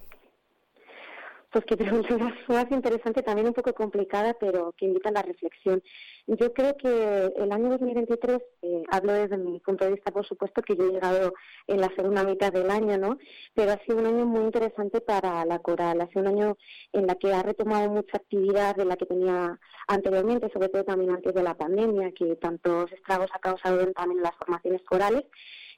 Pues 1.54 1.66
que 1.66 1.76
pregunta 1.76 2.08
más 2.48 2.66
interesante, 2.72 3.22
también 3.22 3.46
un 3.46 3.54
poco 3.54 3.72
complicada, 3.74 4.34
pero 4.40 4.74
que 4.76 4.86
invita 4.86 5.10
a 5.10 5.12
la 5.12 5.22
reflexión. 5.22 5.80
Yo 6.26 6.52
creo 6.52 6.76
que 6.76 7.32
el 7.36 7.52
año 7.52 7.68
2023, 7.68 8.38
eh, 8.62 8.82
hablo 8.90 9.12
desde 9.12 9.36
mi 9.36 9.60
punto 9.60 9.84
de 9.84 9.92
vista, 9.92 10.10
por 10.10 10.26
supuesto, 10.26 10.62
que 10.62 10.74
yo 10.74 10.88
he 10.88 10.90
llegado 10.94 11.32
en 11.68 11.80
la 11.80 11.94
segunda 11.94 12.24
mitad 12.24 12.52
del 12.52 12.72
año, 12.72 12.98
¿no? 12.98 13.18
Pero 13.54 13.70
ha 13.70 13.78
sido 13.84 13.98
un 13.98 14.06
año 14.06 14.26
muy 14.26 14.42
interesante 14.46 15.00
para 15.00 15.44
la 15.44 15.60
coral, 15.60 16.00
ha 16.00 16.08
sido 16.08 16.22
un 16.22 16.26
año 16.26 16.56
en 16.92 17.06
la 17.06 17.14
que 17.14 17.32
ha 17.32 17.44
retomado 17.44 17.88
mucha 17.88 18.16
actividad 18.16 18.74
de 18.74 18.86
la 18.86 18.96
que 18.96 19.06
tenía 19.06 19.56
anteriormente, 19.86 20.50
sobre 20.52 20.70
todo 20.70 20.82
también 20.82 21.12
antes 21.12 21.32
de 21.32 21.42
la 21.44 21.54
pandemia, 21.54 22.10
que 22.10 22.34
tantos 22.34 22.90
estragos 22.90 23.30
ha 23.32 23.38
causado 23.38 23.92
también 23.92 24.18
en 24.18 24.24
las 24.24 24.34
formaciones 24.34 24.82
corales 24.82 25.22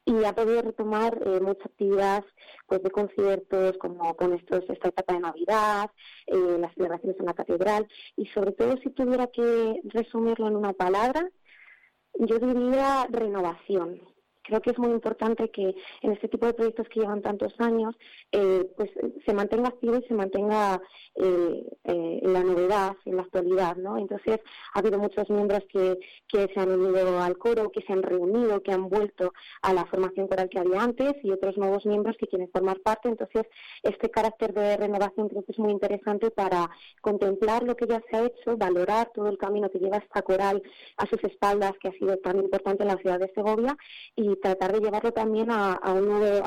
y 0.06 0.24
ha 0.24 0.32
podido 0.34 0.62
retomar 0.62 1.20
eh, 1.26 1.40
mucha 1.40 1.64
actividad 1.64 2.24
pues, 2.66 2.80
de 2.82 2.90
conciertos, 2.90 3.76
como 3.78 4.16
con 4.16 4.32
estos, 4.32 4.62
esta 4.70 4.88
etapa 4.88 5.14
de 5.14 5.20
Navidad, 5.20 5.90
eh, 6.26 6.58
las 6.60 6.72
celebraciones 6.74 7.18
en 7.18 7.26
la 7.26 7.34
catedral, 7.34 7.88
y 8.16 8.26
sobre 8.26 8.52
todo 8.52 8.76
si 8.78 8.90
tuviera 8.90 9.26
que 9.26 9.80
resumirlo 9.84 10.46
en 10.46 10.56
una 10.56 10.72
palabra, 10.72 11.28
yo 12.20 12.38
diría 12.38 13.06
renovación 13.10 14.00
creo 14.46 14.60
que 14.60 14.70
es 14.70 14.78
muy 14.78 14.90
importante 14.90 15.50
que 15.50 15.74
en 16.02 16.12
este 16.12 16.28
tipo 16.28 16.46
de 16.46 16.54
proyectos 16.54 16.88
que 16.88 17.00
llevan 17.00 17.22
tantos 17.22 17.52
años, 17.58 17.94
eh, 18.32 18.64
pues 18.76 18.90
se 19.24 19.34
mantenga 19.34 19.68
activo 19.68 19.96
y 19.96 20.06
se 20.06 20.14
mantenga 20.14 20.80
eh, 21.16 21.64
eh, 21.84 22.20
la 22.22 22.42
novedad, 22.42 22.96
en 23.04 23.16
la 23.16 23.22
actualidad, 23.22 23.76
¿no? 23.76 23.98
Entonces 23.98 24.40
ha 24.74 24.78
habido 24.78 24.98
muchos 24.98 25.28
miembros 25.30 25.60
que, 25.68 25.98
que 26.28 26.48
se 26.52 26.60
han 26.60 26.70
unido 26.70 27.20
al 27.20 27.36
coro, 27.38 27.70
que 27.70 27.82
se 27.82 27.92
han 27.92 28.02
reunido, 28.02 28.62
que 28.62 28.72
han 28.72 28.88
vuelto 28.88 29.32
a 29.62 29.72
la 29.72 29.84
formación 29.86 30.28
coral 30.28 30.48
que 30.48 30.60
había 30.60 30.82
antes 30.82 31.14
y 31.22 31.32
otros 31.32 31.56
nuevos 31.56 31.84
miembros 31.84 32.16
que 32.18 32.26
quieren 32.26 32.50
formar 32.52 32.80
parte. 32.80 33.08
Entonces 33.08 33.46
este 33.82 34.10
carácter 34.10 34.52
de 34.52 34.76
renovación 34.76 35.28
creo 35.28 35.44
que 35.44 35.52
es 35.52 35.58
muy 35.58 35.72
interesante 35.72 36.30
para 36.30 36.70
contemplar 37.00 37.62
lo 37.64 37.76
que 37.76 37.86
ya 37.86 38.02
se 38.10 38.16
ha 38.16 38.24
hecho, 38.26 38.56
valorar 38.56 39.10
todo 39.14 39.28
el 39.28 39.38
camino 39.38 39.70
que 39.70 39.78
lleva 39.78 39.98
esta 39.98 40.22
coral 40.22 40.62
a 40.96 41.06
sus 41.06 41.22
espaldas, 41.24 41.72
que 41.80 41.88
ha 41.88 41.92
sido 41.92 42.16
tan 42.18 42.38
importante 42.38 42.82
en 42.82 42.88
la 42.88 42.96
ciudad 42.96 43.18
de 43.18 43.32
Segovia 43.34 43.76
y 44.14 44.35
tratar 44.40 44.72
de 44.72 44.80
llevarlo 44.80 45.12
también 45.12 45.50
a, 45.50 45.78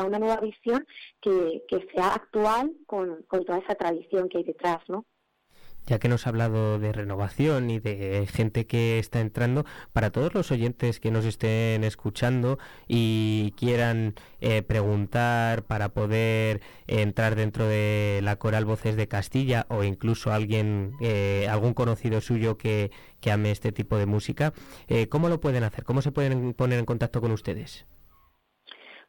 una 0.06 0.20
nueva 0.20 0.38
visión 0.38 0.86
que, 1.22 1.64
sea 1.94 2.14
actual 2.16 2.72
con, 2.86 3.26
toda 3.30 3.60
esa 3.60 3.76
tradición 3.76 4.30
que 4.30 4.40
hay 4.40 4.44
detrás, 4.44 4.80
¿no? 4.88 5.06
Ya 5.86 6.00
que 6.00 6.08
nos 6.08 6.26
ha 6.26 6.30
hablado 6.30 6.80
de 6.80 6.92
renovación 6.92 7.70
y 7.70 7.80
de 7.80 8.28
gente 8.32 8.68
que 8.68 9.00
está 9.00 9.20
entrando, 9.20 9.66
para 9.94 10.12
todos 10.12 10.34
los 10.34 10.52
oyentes 10.52 11.00
que 11.00 11.12
nos 11.12 11.26
estén 11.26 11.84
escuchando 11.84 12.60
y 12.88 13.54
quieran 13.58 14.16
eh, 14.42 14.62
preguntar 14.62 15.64
para 15.64 15.90
poder 15.90 16.62
entrar 16.88 17.36
dentro 17.36 17.68
de 17.68 18.20
la 18.24 18.36
coral 18.38 18.66
Voces 18.66 18.96
de 18.96 19.08
Castilla 19.08 19.66
o 19.70 19.84
incluso 19.84 20.32
alguien, 20.32 20.94
eh, 21.02 21.48
algún 21.50 21.74
conocido 21.74 22.22
suyo 22.22 22.58
que, 22.58 22.92
que 23.20 23.32
ame 23.32 23.52
este 23.52 23.72
tipo 23.72 23.98
de 23.98 24.06
música, 24.06 24.54
eh, 24.88 25.08
¿cómo 25.08 25.30
lo 25.30 25.40
pueden 25.40 25.64
hacer? 25.64 25.84
¿Cómo 25.84 26.02
se 26.02 26.12
pueden 26.12 26.54
poner 26.54 26.80
en 26.80 26.86
contacto 26.86 27.22
con 27.22 27.32
ustedes? 27.32 27.86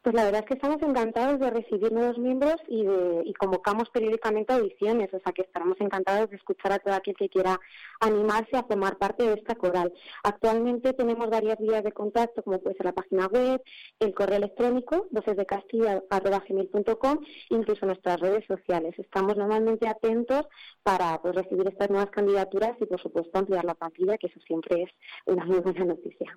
Pues 0.03 0.15
la 0.15 0.25
verdad 0.25 0.41
es 0.41 0.47
que 0.47 0.55
estamos 0.55 0.81
encantados 0.81 1.39
de 1.39 1.51
recibir 1.51 1.91
nuevos 1.91 2.17
miembros 2.17 2.55
y, 2.67 2.83
de, 2.83 3.21
y 3.23 3.33
convocamos 3.33 3.87
periódicamente 3.91 4.51
audiciones, 4.51 5.13
o 5.13 5.19
sea 5.19 5.31
que 5.31 5.43
estaremos 5.43 5.79
encantados 5.79 6.31
de 6.31 6.37
escuchar 6.37 6.71
a 6.71 6.79
todo 6.79 6.95
aquel 6.95 7.15
que 7.15 7.29
quiera 7.29 7.59
animarse 7.99 8.57
a 8.57 8.63
formar 8.63 8.97
parte 8.97 9.27
de 9.27 9.33
esta 9.33 9.53
coral. 9.53 9.93
Actualmente 10.23 10.93
tenemos 10.93 11.29
varias 11.29 11.59
vías 11.59 11.83
de 11.83 11.91
contacto, 11.91 12.41
como 12.41 12.59
puede 12.59 12.75
ser 12.77 12.87
la 12.87 12.93
página 12.93 13.27
web, 13.27 13.61
el 13.99 14.15
correo 14.15 14.37
electrónico, 14.37 15.05
vocesdecastilla.com, 15.11 17.19
incluso 17.49 17.85
nuestras 17.85 18.19
redes 18.19 18.43
sociales. 18.47 18.97
Estamos 18.97 19.37
normalmente 19.37 19.87
atentos 19.87 20.47
para 20.81 21.21
pues, 21.21 21.35
recibir 21.35 21.67
estas 21.67 21.91
nuevas 21.91 22.09
candidaturas 22.09 22.75
y, 22.81 22.87
por 22.87 22.99
supuesto, 22.99 23.37
ampliar 23.37 23.65
la 23.65 23.75
plantilla, 23.75 24.17
que 24.17 24.25
eso 24.27 24.39
siempre 24.47 24.81
es 24.81 24.89
una 25.27 25.45
muy 25.45 25.59
buena 25.59 25.85
noticia. 25.85 26.35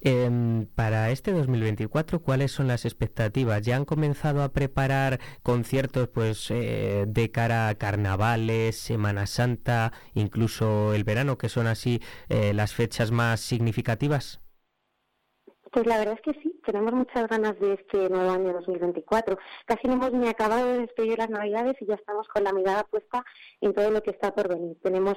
Eh, 0.00 0.66
para 0.74 1.10
este 1.10 1.32
2024, 1.32 2.20
¿cuáles 2.22 2.52
son 2.52 2.68
las 2.68 2.84
expectativas? 2.84 3.62
¿Ya 3.62 3.76
han 3.76 3.84
comenzado 3.84 4.42
a 4.42 4.52
preparar 4.52 5.18
conciertos 5.42 6.08
pues 6.08 6.50
eh, 6.50 7.04
de 7.08 7.30
cara 7.30 7.68
a 7.68 7.74
carnavales, 7.74 8.76
Semana 8.76 9.26
Santa, 9.26 9.92
incluso 10.14 10.94
el 10.94 11.04
verano, 11.04 11.36
que 11.36 11.48
son 11.48 11.66
así 11.66 12.00
eh, 12.28 12.52
las 12.54 12.74
fechas 12.74 13.10
más 13.10 13.40
significativas? 13.40 14.40
Pues 15.72 15.86
la 15.86 15.98
verdad 15.98 16.14
es 16.14 16.22
que 16.22 16.40
sí, 16.40 16.60
tenemos 16.64 16.92
muchas 16.92 17.28
ganas 17.28 17.58
de 17.60 17.74
este 17.74 18.08
nuevo 18.08 18.30
año 18.30 18.52
2024. 18.54 19.38
Casi 19.66 19.86
no 19.86 19.94
hemos 19.94 20.12
ni 20.12 20.28
acabado 20.28 20.66
de 20.66 20.78
despedir 20.78 21.18
las 21.18 21.28
Navidades 21.28 21.76
y 21.80 21.86
ya 21.86 21.94
estamos 21.94 22.26
con 22.28 22.42
la 22.44 22.52
mirada 22.52 22.84
puesta 22.84 23.22
en 23.60 23.74
todo 23.74 23.90
lo 23.90 24.02
que 24.02 24.12
está 24.12 24.34
por 24.34 24.48
venir. 24.48 24.78
Tenemos 24.82 25.16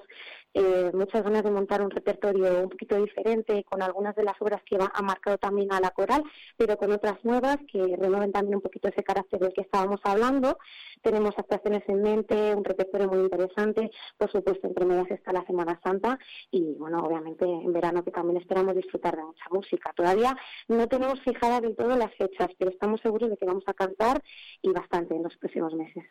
eh, 0.54 0.92
muchas 0.94 1.24
ganas 1.24 1.44
de 1.44 1.52
montar 1.52 1.82
un 1.82 1.90
repertorio 1.90 2.64
un 2.64 2.70
poquito 2.70 3.02
diferente 3.02 3.64
con 3.64 3.82
algunas 3.82 4.16
de 4.16 4.24
las 4.24 4.36
obras 4.42 4.62
que 4.64 4.78
ha 4.78 5.02
marcado 5.02 5.38
también 5.38 5.72
a 5.72 5.80
la 5.80 5.92
coral, 5.92 6.24
pero 6.58 6.78
con 6.78 6.92
otras 6.92 7.24
nuevas 7.24 7.58
que 7.72 7.96
renueven 7.98 8.32
también 8.32 8.56
un 8.56 8.62
poquito 8.62 8.90
ese 8.90 9.04
carácter 9.04 9.40
del 9.40 9.54
que 9.54 9.62
estábamos 9.62 10.02
hablando. 10.04 10.58
Tenemos 11.02 11.34
actuaciones 11.38 11.84
en 11.88 12.02
mente, 12.02 12.56
un 12.56 12.64
repertorio 12.64 13.08
muy 13.08 13.20
interesante, 13.20 13.92
por 14.18 14.32
supuesto 14.32 14.68
entre 14.68 14.86
medias 14.86 15.10
está 15.12 15.32
la 15.32 15.46
Semana 15.46 15.80
Santa 15.84 16.20
y 16.52 16.76
bueno, 16.76 17.00
obviamente 17.00 17.46
en 17.46 17.72
verano 17.72 18.04
que 18.04 18.12
también 18.12 18.38
esperamos 18.38 18.76
disfrutar 18.76 19.16
de 19.16 19.24
mucha 19.24 19.46
música. 19.52 19.94
Todavía 19.96 20.36
no 20.68 20.88
tenemos 20.88 21.22
fijada 21.22 21.62
del 21.62 21.76
todo 21.76 21.96
las 21.96 22.14
fechas, 22.16 22.50
pero 22.58 22.72
estamos 22.72 23.02
seguros 23.02 23.30
de 23.30 23.38
que 23.38 23.46
vamos 23.46 23.64
a 23.68 23.74
cantar 23.74 24.22
y 24.62 24.72
bastante 24.72 25.16
en 25.16 25.24
los 25.24 25.38
próximos 25.38 25.74
meses. 25.74 26.04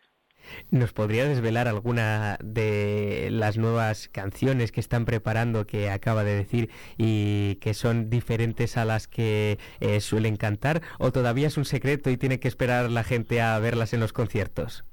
¿Nos 0.70 0.92
podría 0.92 1.26
desvelar 1.26 1.68
alguna 1.68 2.38
de 2.42 3.28
las 3.30 3.56
nuevas 3.56 4.08
canciones 4.08 4.72
que 4.72 4.80
están 4.80 5.04
preparando 5.04 5.66
que 5.66 5.90
acaba 5.90 6.24
de 6.24 6.34
decir 6.34 6.70
y 6.98 7.56
que 7.56 7.74
son 7.74 8.10
diferentes 8.10 8.76
a 8.76 8.84
las 8.84 9.08
que 9.08 9.58
eh, 9.80 10.00
suelen 10.00 10.36
cantar? 10.36 10.82
¿O 10.98 11.12
todavía 11.12 11.46
es 11.46 11.56
un 11.56 11.64
secreto 11.64 12.10
y 12.10 12.16
tiene 12.16 12.40
que 12.40 12.48
esperar 12.48 12.90
la 12.90 13.04
gente 13.04 13.40
a 13.40 13.58
verlas 13.58 13.92
en 13.92 14.00
los 14.00 14.12
conciertos? 14.12 14.84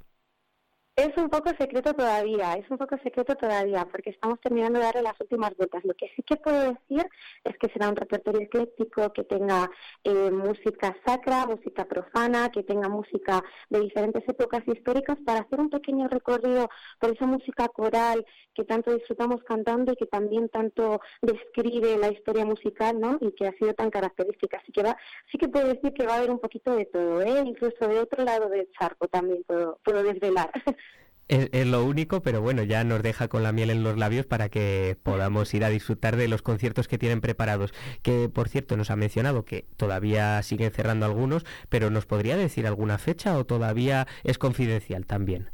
Es 0.97 1.15
un 1.15 1.29
poco 1.29 1.51
secreto 1.59 1.93
todavía, 1.93 2.53
es 2.53 2.67
un 2.71 2.79
poco 2.79 2.97
secreto 3.03 3.35
todavía, 3.35 3.85
porque 3.85 4.09
estamos 4.09 4.39
terminando 4.41 4.79
de 4.79 4.85
darle 4.85 5.03
las 5.03 5.21
últimas 5.21 5.55
vueltas. 5.55 5.85
Lo 5.85 5.93
que 5.93 6.07
sí 6.15 6.23
que 6.23 6.37
puedo 6.37 6.73
decir 6.73 7.07
es 7.43 7.55
que 7.59 7.69
será 7.69 7.89
un 7.89 7.95
repertorio 7.95 8.41
ecléctico 8.41 9.13
que 9.13 9.23
tenga 9.23 9.69
eh, 10.03 10.31
música 10.31 10.97
sacra, 11.05 11.45
música 11.45 11.85
profana, 11.85 12.49
que 12.49 12.63
tenga 12.63 12.89
música 12.89 13.43
de 13.69 13.81
diferentes 13.81 14.27
épocas 14.27 14.63
históricas 14.67 15.17
para 15.23 15.41
hacer 15.41 15.59
un 15.59 15.69
pequeño 15.69 16.07
recorrido 16.07 16.67
por 16.99 17.11
esa 17.11 17.27
música 17.27 17.67
coral 17.67 18.25
que 18.55 18.63
tanto 18.63 18.91
disfrutamos 18.91 19.43
cantando 19.43 19.91
y 19.93 19.97
que 19.97 20.07
también 20.07 20.49
tanto 20.49 20.99
describe 21.21 21.95
la 21.99 22.09
historia 22.09 22.43
musical, 22.43 22.99
¿no? 22.99 23.19
Y 23.21 23.33
que 23.33 23.45
ha 23.45 23.51
sido 23.51 23.75
tan 23.75 23.91
característica. 23.91 24.57
Así 24.57 24.71
que 24.71 24.81
va, 24.81 24.97
sí 25.31 25.37
que 25.37 25.47
puedo 25.47 25.67
decir 25.67 25.93
que 25.93 26.07
va 26.07 26.15
a 26.15 26.17
haber 26.17 26.31
un 26.31 26.39
poquito 26.39 26.75
de 26.75 26.85
todo, 26.85 27.21
¿eh? 27.21 27.43
Incluso 27.45 27.87
de 27.87 27.99
otro 27.99 28.23
lado 28.23 28.49
del 28.49 28.67
charco 28.71 29.07
también 29.07 29.43
puedo, 29.43 29.79
puedo 29.83 30.01
desvelar. 30.01 30.49
Es, 31.29 31.67
lo 31.67 31.83
único, 31.83 32.21
pero 32.21 32.41
bueno, 32.41 32.63
ya 32.63 32.85
nos 32.85 33.03
deja 33.03 33.27
con 33.27 33.43
la 33.43 33.51
miel 33.51 33.69
en 33.69 33.83
los 33.83 33.97
labios 33.97 34.25
para 34.25 34.47
que 34.47 34.97
podamos 35.03 35.53
ir 35.53 35.65
a 35.65 35.69
disfrutar 35.69 36.15
de 36.15 36.29
los 36.29 36.41
conciertos 36.41 36.87
que 36.87 36.97
tienen 36.97 37.19
preparados. 37.19 37.73
Que, 38.01 38.29
por 38.29 38.47
cierto, 38.47 38.77
nos 38.77 38.91
ha 38.91 38.95
mencionado 38.95 39.43
que 39.43 39.65
todavía 39.75 40.41
siguen 40.41 40.71
cerrando 40.71 41.05
algunos, 41.05 41.45
pero 41.69 41.89
¿nos 41.89 42.05
podría 42.05 42.37
decir 42.37 42.65
alguna 42.65 42.97
fecha 42.97 43.37
o 43.37 43.45
todavía 43.45 44.07
es 44.23 44.37
confidencial 44.37 45.05
también? 45.05 45.49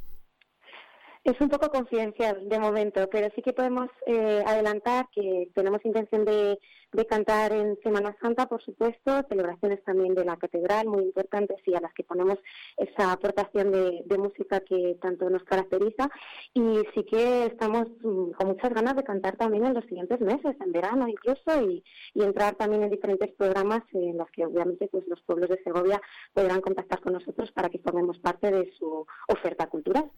Es 1.24 1.40
un 1.40 1.50
poco 1.50 1.70
confidencial 1.70 2.50
de 2.50 2.60
momento, 2.60 3.10
pero 3.10 3.30
sí 3.34 3.42
que 3.42 3.54
podemos 3.54 3.88
eh, 4.06 4.44
adelantar 4.46 5.08
que 5.16 5.48
tenemos 5.56 5.84
intención 5.86 6.26
de 6.26 6.60
de 6.94 7.06
cantar 7.06 7.52
en 7.52 7.78
Semana 7.82 8.16
Santa, 8.22 8.48
por 8.48 8.62
supuesto, 8.62 9.24
celebraciones 9.28 9.84
también 9.84 10.14
de 10.16 10.26
la 10.26 10.38
catedral, 10.38 10.88
muy 10.88 11.04
importantes 11.04 11.58
y 11.66 11.74
a 11.76 11.82
las 11.82 11.94
que 11.94 12.04
ponemos 12.04 12.38
esa 12.78 13.12
aportación 13.12 13.72
de, 13.72 14.04
música 14.18 14.60
que 14.62 14.96
tanto 15.02 15.30
nos 15.30 15.44
caracteriza. 15.44 16.10
Y 16.54 16.82
sí 16.94 17.04
que 17.04 17.48
estamos 17.48 17.88
mm, 18.04 18.32
con 18.32 18.48
muchas 18.48 18.74
ganas 18.74 18.96
de 18.96 19.04
cantar 19.04 19.36
también 19.36 19.66
en 19.66 19.74
los 19.74 19.84
siguientes 19.86 20.22
meses, 20.22 20.56
en 20.62 20.72
verano 20.72 21.08
incluso, 21.08 21.70
y, 21.70 21.84
entrar 22.16 22.56
también 22.56 22.84
en 22.84 22.90
diferentes 22.90 23.32
programas 23.34 23.84
en 23.92 24.18
los 24.18 24.30
que 24.32 24.46
obviamente 24.46 24.88
pues 24.88 25.06
los 25.08 25.22
pueblos 25.24 25.50
de 25.50 25.62
Segovia 25.62 26.02
podrán 26.34 26.62
contactar 26.62 27.02
con 27.02 27.14
nosotros 27.14 27.52
para 27.52 27.70
que 27.70 27.80
formemos 27.80 28.18
parte 28.20 28.50
de 28.50 28.72
su 28.80 29.06
oferta 29.28 29.68
cultural. 29.68 30.10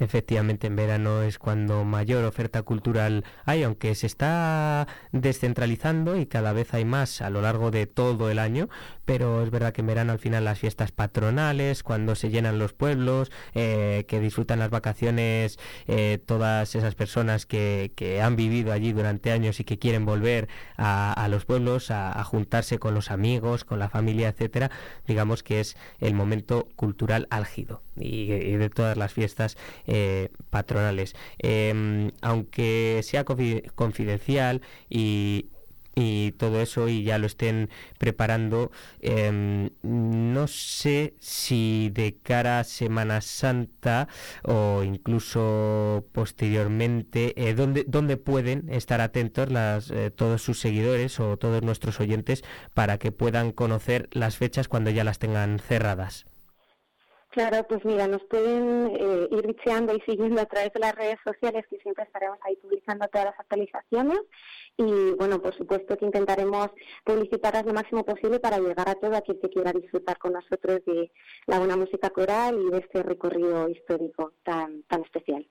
Efectivamente, 0.00 0.66
en 0.66 0.74
verano 0.74 1.22
es 1.22 1.38
cuando 1.38 1.84
mayor 1.84 2.24
oferta 2.24 2.62
cultural 2.62 3.24
hay, 3.44 3.62
aunque 3.62 3.94
se 3.94 4.06
está 4.06 4.88
descentralizando 5.12 6.16
cada 6.26 6.52
vez 6.52 6.74
hay 6.74 6.84
más 6.84 7.20
a 7.20 7.30
lo 7.30 7.42
largo 7.42 7.70
de 7.70 7.86
todo 7.86 8.30
el 8.30 8.38
año, 8.38 8.68
pero 9.04 9.42
es 9.42 9.50
verdad 9.50 9.72
que 9.72 9.80
en 9.80 9.88
verano 9.88 10.12
al 10.12 10.18
final 10.18 10.44
las 10.44 10.58
fiestas 10.58 10.92
patronales, 10.92 11.82
cuando 11.82 12.14
se 12.14 12.30
llenan 12.30 12.58
los 12.58 12.72
pueblos, 12.72 13.30
eh, 13.54 14.04
que 14.08 14.20
disfrutan 14.20 14.58
las 14.58 14.70
vacaciones 14.70 15.58
eh, 15.86 16.18
todas 16.24 16.74
esas 16.74 16.94
personas 16.94 17.46
que, 17.46 17.92
que, 17.96 18.22
han 18.22 18.36
vivido 18.36 18.72
allí 18.72 18.92
durante 18.92 19.32
años 19.32 19.58
y 19.60 19.64
que 19.64 19.78
quieren 19.78 20.04
volver 20.04 20.48
a, 20.76 21.12
a 21.12 21.28
los 21.28 21.44
pueblos, 21.44 21.90
a, 21.90 22.22
juntarse 22.24 22.78
con 22.78 22.94
los 22.94 23.10
amigos, 23.10 23.64
con 23.64 23.78
la 23.78 23.88
familia, 23.88 24.28
etcétera, 24.28 24.70
digamos 25.06 25.42
que 25.42 25.60
es 25.60 25.76
el 25.98 26.14
momento 26.14 26.68
cultural 26.76 27.26
álgido 27.30 27.82
y, 27.96 28.26
de 28.26 28.70
todas 28.70 28.96
las 28.96 29.12
fiestas 29.12 29.56
eh, 29.86 30.28
patronales. 30.50 31.14
Em, 31.38 32.10
aunque 32.20 33.00
sea 33.02 33.24
confidencial 33.24 34.62
y 34.88 35.48
y 35.94 36.32
todo 36.32 36.60
eso 36.60 36.88
y 36.88 37.04
ya 37.04 37.18
lo 37.18 37.26
estén 37.26 37.70
preparando. 37.98 38.70
Em, 39.00 39.70
no 39.82 40.46
sé 40.48 41.14
si 41.20 41.90
de 41.92 42.16
cara 42.22 42.60
a 42.60 42.64
Semana 42.64 43.20
Santa 43.20 44.08
o 44.42 44.82
incluso 44.84 46.06
posteriormente, 46.12 47.34
eh, 47.36 47.54
¿dónde, 47.54 47.84
¿dónde, 47.86 48.16
pueden 48.16 48.68
estar 48.70 49.00
atentos 49.00 49.50
las, 49.50 49.90
eh, 49.90 50.10
todos 50.10 50.42
sus 50.42 50.60
seguidores 50.60 51.18
o 51.20 51.36
todos 51.36 51.62
nuestros 51.62 52.00
oyentes 52.00 52.44
para 52.74 52.98
que 52.98 53.12
puedan 53.12 53.52
conocer 53.52 54.08
las 54.12 54.36
fechas 54.36 54.68
cuando 54.68 54.90
ya 54.90 55.04
las 55.04 55.18
tengan 55.18 55.58
cerradas? 55.58 56.26
Claro, 57.32 57.66
pues 57.66 57.82
mira, 57.86 58.06
nos 58.06 58.22
pueden 58.24 58.94
eh, 58.94 59.28
ir 59.30 59.46
bicheando 59.46 59.94
y 59.94 60.00
siguiendo 60.02 60.42
a 60.42 60.44
través 60.44 60.70
de 60.74 60.80
las 60.80 60.94
redes 60.94 61.18
sociales, 61.24 61.64
que 61.70 61.78
siempre 61.78 62.04
estaremos 62.04 62.38
ahí 62.42 62.56
publicando 62.56 63.08
todas 63.08 63.28
las 63.28 63.40
actualizaciones. 63.40 64.20
Y 64.76 65.12
bueno, 65.12 65.40
por 65.40 65.54
supuesto 65.56 65.96
que 65.96 66.04
intentaremos 66.04 66.68
publicitarlas 67.04 67.64
lo 67.64 67.72
máximo 67.72 68.04
posible 68.04 68.38
para 68.38 68.58
llegar 68.58 68.86
a 68.86 68.96
todo 68.96 69.16
aquel 69.16 69.40
que 69.40 69.48
quiera 69.48 69.72
disfrutar 69.72 70.18
con 70.18 70.34
nosotros 70.34 70.84
de 70.84 71.10
la 71.46 71.58
buena 71.58 71.74
música 71.74 72.10
coral 72.10 72.60
y 72.60 72.70
de 72.70 72.78
este 72.80 73.02
recorrido 73.02 73.66
histórico 73.70 74.34
tan, 74.42 74.82
tan 74.82 75.00
especial. 75.02 75.48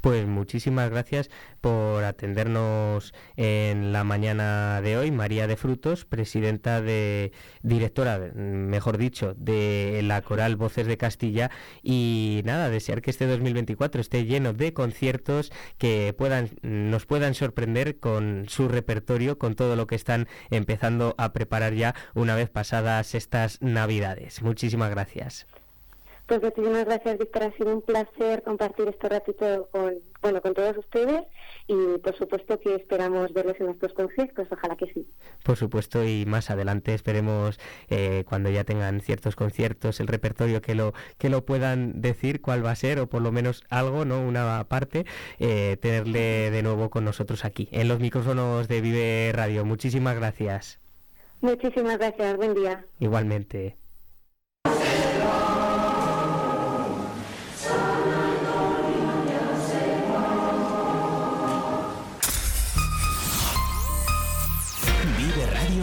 Pues 0.00 0.26
muchísimas 0.26 0.88
gracias 0.88 1.28
por 1.60 2.04
atendernos 2.04 3.12
en 3.36 3.92
la 3.92 4.02
mañana 4.02 4.80
de 4.80 4.96
hoy, 4.96 5.10
María 5.10 5.46
de 5.46 5.56
Frutos, 5.56 6.06
presidenta 6.06 6.80
de, 6.80 7.32
directora, 7.62 8.18
mejor 8.34 8.96
dicho, 8.96 9.34
de 9.36 10.00
la 10.02 10.22
Coral 10.22 10.56
Voces 10.56 10.86
de 10.86 10.96
Castilla. 10.96 11.50
Y 11.82 12.40
nada, 12.44 12.70
desear 12.70 13.02
que 13.02 13.10
este 13.10 13.26
2024 13.26 14.00
esté 14.00 14.24
lleno 14.24 14.54
de 14.54 14.72
conciertos 14.72 15.52
que 15.76 16.14
puedan, 16.16 16.48
nos 16.62 17.04
puedan 17.04 17.34
sorprender 17.34 17.98
con 17.98 18.46
su 18.48 18.68
repertorio, 18.68 19.38
con 19.38 19.54
todo 19.54 19.76
lo 19.76 19.86
que 19.86 19.96
están 19.96 20.28
empezando 20.50 21.14
a 21.18 21.34
preparar 21.34 21.74
ya 21.74 21.94
una 22.14 22.36
vez 22.36 22.48
pasadas 22.48 23.14
estas 23.14 23.60
Navidades. 23.60 24.40
Muchísimas 24.40 24.90
gracias. 24.90 25.46
Pues 26.30 26.44
muchísimas 26.44 26.84
gracias, 26.84 27.18
Víctor. 27.18 27.42
Ha 27.42 27.52
sido 27.56 27.74
un 27.74 27.82
placer 27.82 28.44
compartir 28.44 28.86
este 28.86 29.08
ratito 29.08 29.68
con, 29.72 29.94
bueno, 30.22 30.40
con 30.40 30.54
todos 30.54 30.76
ustedes 30.76 31.24
y 31.66 31.98
por 31.98 32.16
supuesto 32.16 32.60
que 32.60 32.76
esperamos 32.76 33.32
verlos 33.32 33.56
en 33.58 33.66
nuestros 33.66 33.92
conciertos. 33.94 34.46
Ojalá 34.48 34.76
que 34.76 34.86
sí. 34.94 35.08
Por 35.42 35.56
supuesto 35.56 36.04
y 36.04 36.26
más 36.26 36.48
adelante 36.50 36.94
esperemos 36.94 37.58
eh, 37.88 38.22
cuando 38.28 38.48
ya 38.48 38.62
tengan 38.62 39.00
ciertos 39.00 39.34
conciertos, 39.34 39.98
el 39.98 40.06
repertorio 40.06 40.62
que 40.62 40.76
lo 40.76 40.94
que 41.18 41.30
lo 41.30 41.44
puedan 41.44 42.00
decir 42.00 42.40
cuál 42.40 42.64
va 42.64 42.70
a 42.70 42.76
ser 42.76 43.00
o 43.00 43.08
por 43.08 43.22
lo 43.22 43.32
menos 43.32 43.64
algo, 43.68 44.04
no 44.04 44.22
una 44.22 44.62
parte, 44.68 45.06
eh, 45.40 45.78
tenerle 45.80 46.52
de 46.52 46.62
nuevo 46.62 46.90
con 46.90 47.04
nosotros 47.04 47.44
aquí 47.44 47.68
en 47.72 47.88
los 47.88 47.98
micrófonos 47.98 48.68
de 48.68 48.80
Vive 48.80 49.32
Radio. 49.34 49.64
Muchísimas 49.64 50.14
gracias. 50.14 50.78
Muchísimas 51.40 51.98
gracias. 51.98 52.36
Buen 52.36 52.54
día. 52.54 52.84
Igualmente. 53.00 53.79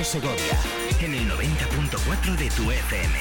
Segovia 0.07 0.57
en 1.01 1.13
el 1.13 1.29
90.4 1.29 2.37
de 2.37 2.49
tu 2.51 2.71
FM. 2.71 3.13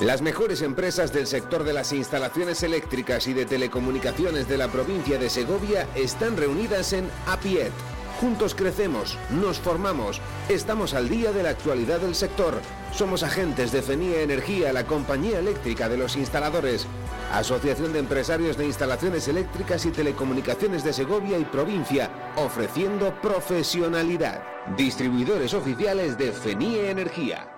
Las 0.00 0.22
mejores 0.22 0.62
empresas 0.62 1.12
del 1.12 1.26
sector 1.26 1.64
de 1.64 1.74
las 1.74 1.92
instalaciones 1.92 2.62
eléctricas 2.62 3.26
y 3.26 3.34
de 3.34 3.44
telecomunicaciones 3.44 4.48
de 4.48 4.56
la 4.56 4.68
provincia 4.68 5.18
de 5.18 5.28
Segovia 5.28 5.86
están 5.94 6.38
reunidas 6.38 6.94
en 6.94 7.10
APIET. 7.26 7.72
Juntos 8.20 8.54
crecemos, 8.54 9.18
nos 9.30 9.58
formamos, 9.58 10.22
estamos 10.48 10.94
al 10.94 11.08
día 11.10 11.32
de 11.32 11.42
la 11.42 11.50
actualidad 11.50 12.00
del 12.00 12.14
sector. 12.14 12.54
Somos 12.92 13.22
agentes 13.22 13.72
de 13.72 13.82
FENIA 13.82 14.22
Energía, 14.22 14.72
la 14.72 14.84
compañía 14.84 15.38
eléctrica 15.38 15.86
de 15.90 15.98
los 15.98 16.16
instaladores. 16.16 16.86
Asociación 17.30 17.92
de 17.92 17.98
Empresarios 17.98 18.56
de 18.56 18.64
Instalaciones 18.64 19.28
Eléctricas 19.28 19.84
y 19.84 19.90
Telecomunicaciones 19.90 20.82
de 20.82 20.94
Segovia 20.94 21.38
y 21.38 21.44
Provincia, 21.44 22.32
ofreciendo 22.36 23.14
profesionalidad. 23.20 24.42
Distribuidores 24.78 25.52
oficiales 25.52 26.16
de 26.16 26.32
FENIE 26.32 26.90
Energía. 26.90 27.52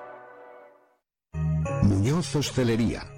Muñoz 1.82 2.34
Hostelería. 2.34 3.17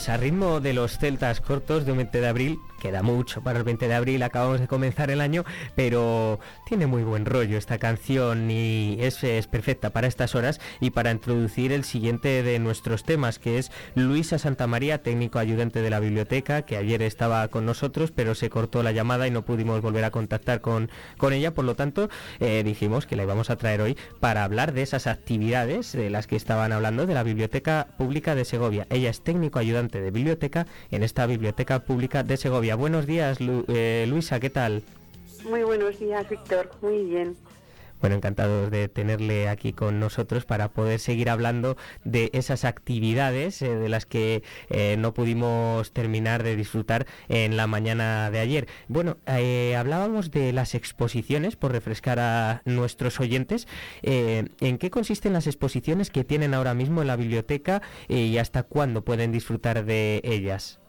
Pues 0.00 0.08
a 0.08 0.16
ritmo 0.16 0.60
de 0.60 0.72
los 0.72 0.96
celtas 0.96 1.42
cortos 1.42 1.84
de 1.84 1.92
un 1.92 1.98
20 1.98 2.22
de 2.22 2.26
abril, 2.26 2.58
queda 2.80 3.02
mucho 3.04 3.42
para 3.42 3.60
el 3.60 3.64
20 3.64 3.86
de 3.86 3.94
abril, 3.94 4.22
acabamos 4.24 4.58
de 4.58 4.66
comenzar 4.66 5.12
el 5.12 5.20
año, 5.20 5.44
pero 5.76 6.40
tiene 6.66 6.88
muy 6.88 7.04
buen 7.04 7.26
rollo 7.26 7.56
esta 7.56 7.78
canción 7.78 8.50
y 8.50 8.96
es, 8.98 9.20
perfecta 9.46 9.90
para 9.90 10.08
estas 10.08 10.34
horas 10.34 10.60
y 10.80 10.90
para 10.90 11.12
introducir 11.12 11.70
el 11.70 11.84
siguiente 11.84 12.42
de 12.42 12.58
nuestros 12.58 13.04
temas, 13.04 13.38
que 13.38 13.58
es 13.58 13.70
Luisa 13.94 14.38
Santamaría, 14.38 15.02
técnico 15.02 15.38
ayudante 15.38 15.82
de 15.82 15.90
la 15.90 16.00
biblioteca, 16.00 16.62
que 16.62 16.76
ayer 16.76 17.02
estaba 17.02 17.46
con 17.48 17.66
nosotros, 17.66 18.10
pero 18.10 18.34
se 18.34 18.50
cortó 18.50 18.82
la 18.82 18.90
llamada 18.92 19.28
y 19.28 19.30
no 19.30 19.44
pudimos 19.44 19.80
volver 19.80 20.04
a 20.04 20.10
contactar 20.10 20.60
con, 20.60 20.90
con 21.18 21.32
ella, 21.32 21.54
por 21.54 21.64
lo 21.64 21.76
tanto 21.76 22.08
eh, 22.40 22.62
dijimos 22.64 23.06
que 23.06 23.14
la 23.14 23.22
íbamos 23.22 23.50
a 23.50 23.56
traer 23.56 23.82
hoy 23.82 23.96
para 24.18 24.42
hablar 24.42 24.72
de 24.72 24.82
esas 24.82 25.06
actividades 25.06 25.92
de 25.92 26.10
las 26.10 26.26
que 26.26 26.36
estaban 26.36 26.72
hablando 26.72 27.06
de 27.06 27.14
la 27.14 27.22
Biblioteca 27.22 27.88
Pública 27.98 28.34
de 28.34 28.44
Segovia. 28.44 28.86
Ella 28.90 29.10
es 29.10 29.22
técnico 29.22 29.58
ayudante 29.58 30.00
de 30.00 30.10
biblioteca 30.10 30.66
en 30.90 31.02
esta 31.02 31.26
Biblioteca 31.26 31.80
Pública 31.80 32.22
de 32.22 32.36
Segovia. 32.36 32.69
Buenos 32.74 33.06
días, 33.06 33.38
eh, 33.40 34.06
Luisa, 34.08 34.40
¿qué 34.40 34.50
tal? 34.50 34.82
Muy 35.48 35.62
buenos 35.62 35.98
días, 35.98 36.28
Víctor. 36.28 36.70
Muy 36.82 37.04
bien. 37.04 37.36
Bueno, 38.00 38.16
encantados 38.16 38.70
de 38.70 38.88
tenerle 38.88 39.48
aquí 39.48 39.72
con 39.72 40.00
nosotros 40.00 40.46
para 40.46 40.68
poder 40.68 41.00
seguir 41.00 41.28
hablando 41.28 41.76
de 42.04 42.30
esas 42.32 42.64
actividades 42.64 43.60
eh, 43.60 43.74
de 43.76 43.88
las 43.90 44.06
que 44.06 44.42
eh, 44.70 44.96
no 44.98 45.12
pudimos 45.12 45.92
terminar 45.92 46.42
de 46.42 46.56
disfrutar 46.56 47.06
en 47.28 47.58
la 47.58 47.66
mañana 47.66 48.30
de 48.30 48.38
ayer. 48.38 48.68
Bueno, 48.88 49.18
eh, 49.26 49.76
hablábamos 49.76 50.30
de 50.30 50.52
las 50.52 50.74
exposiciones, 50.74 51.56
por 51.56 51.72
refrescar 51.72 52.18
a 52.20 52.62
nuestros 52.64 53.20
oyentes. 53.20 53.68
¿En 54.02 54.78
qué 54.78 54.90
consisten 54.90 55.32
las 55.32 55.46
exposiciones 55.46 56.10
que 56.10 56.24
tienen 56.24 56.54
ahora 56.54 56.74
mismo 56.74 57.02
en 57.02 57.08
la 57.08 57.16
biblioteca 57.16 57.82
y 58.08 58.38
hasta 58.38 58.62
cuándo 58.62 59.04
pueden 59.04 59.32
disfrutar 59.32 59.84
de 59.84 60.20
ellas? 60.24 60.80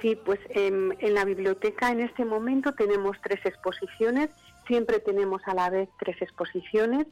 Sí, 0.00 0.16
pues 0.16 0.40
em, 0.50 0.92
en 0.98 1.14
la 1.14 1.24
biblioteca 1.24 1.90
en 1.90 2.00
este 2.00 2.24
momento 2.24 2.72
tenemos 2.72 3.16
tres 3.22 3.44
exposiciones 3.44 4.30
siempre 4.70 5.00
tenemos 5.00 5.42
a 5.46 5.54
la 5.54 5.68
vez 5.68 5.88
tres 5.98 6.22
exposiciones 6.22 7.06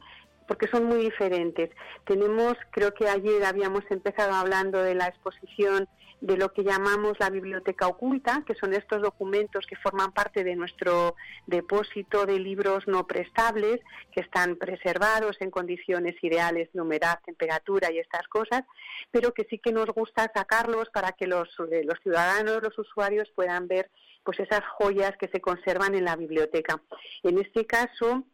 porque 0.49 0.67
son 0.67 0.85
muy 0.85 0.97
diferentes. 0.97 1.69
Tenemos, 2.05 2.55
creo 2.71 2.91
que 2.91 3.07
ayer 3.07 3.45
habíamos 3.45 3.83
empezado 3.91 4.33
hablando 4.33 4.81
de 4.81 4.95
la 4.95 5.05
exposición 5.05 5.87
de 6.21 6.37
lo 6.37 6.51
que 6.51 6.63
llamamos 6.63 7.19
la 7.19 7.29
biblioteca 7.29 7.87
oculta, 7.87 8.43
que 8.47 8.55
son 8.55 8.73
estos 8.73 9.03
documentos 9.03 9.67
que 9.67 9.75
forman 9.75 10.11
parte 10.11 10.43
de 10.43 10.55
nuestro 10.55 11.15
depósito 11.45 12.25
de 12.25 12.39
libros 12.39 12.87
no 12.87 13.05
prestables, 13.05 13.79
que 14.11 14.21
están 14.21 14.55
preservados 14.55 15.37
en 15.39 15.51
condiciones 15.51 16.15
ideales 16.23 16.67
de 16.73 16.81
humedad, 16.81 17.19
temperatura 17.23 17.91
y 17.91 17.99
estas 17.99 18.27
cosas, 18.27 18.63
pero 19.11 19.35
que 19.35 19.45
sí 19.51 19.59
que 19.59 19.71
nos 19.71 19.85
gusta 19.85 20.31
sacarlos 20.33 20.89
para 20.89 21.11
que 21.11 21.27
los, 21.27 21.47
eh, 21.71 21.83
los 21.85 21.99
ciudadanos, 22.01 22.63
los 22.63 22.77
usuarios 22.79 23.29
puedan 23.35 23.67
ver 23.67 23.91
pues 24.23 24.39
esas 24.39 24.61
joyas 24.77 25.15
que 25.17 25.27
se 25.27 25.41
conservan 25.41 25.93
en 25.93 26.05
la 26.05 26.15
biblioteca. 26.15 26.81
En 27.21 27.37
este 27.37 27.67
caso, 27.67 28.25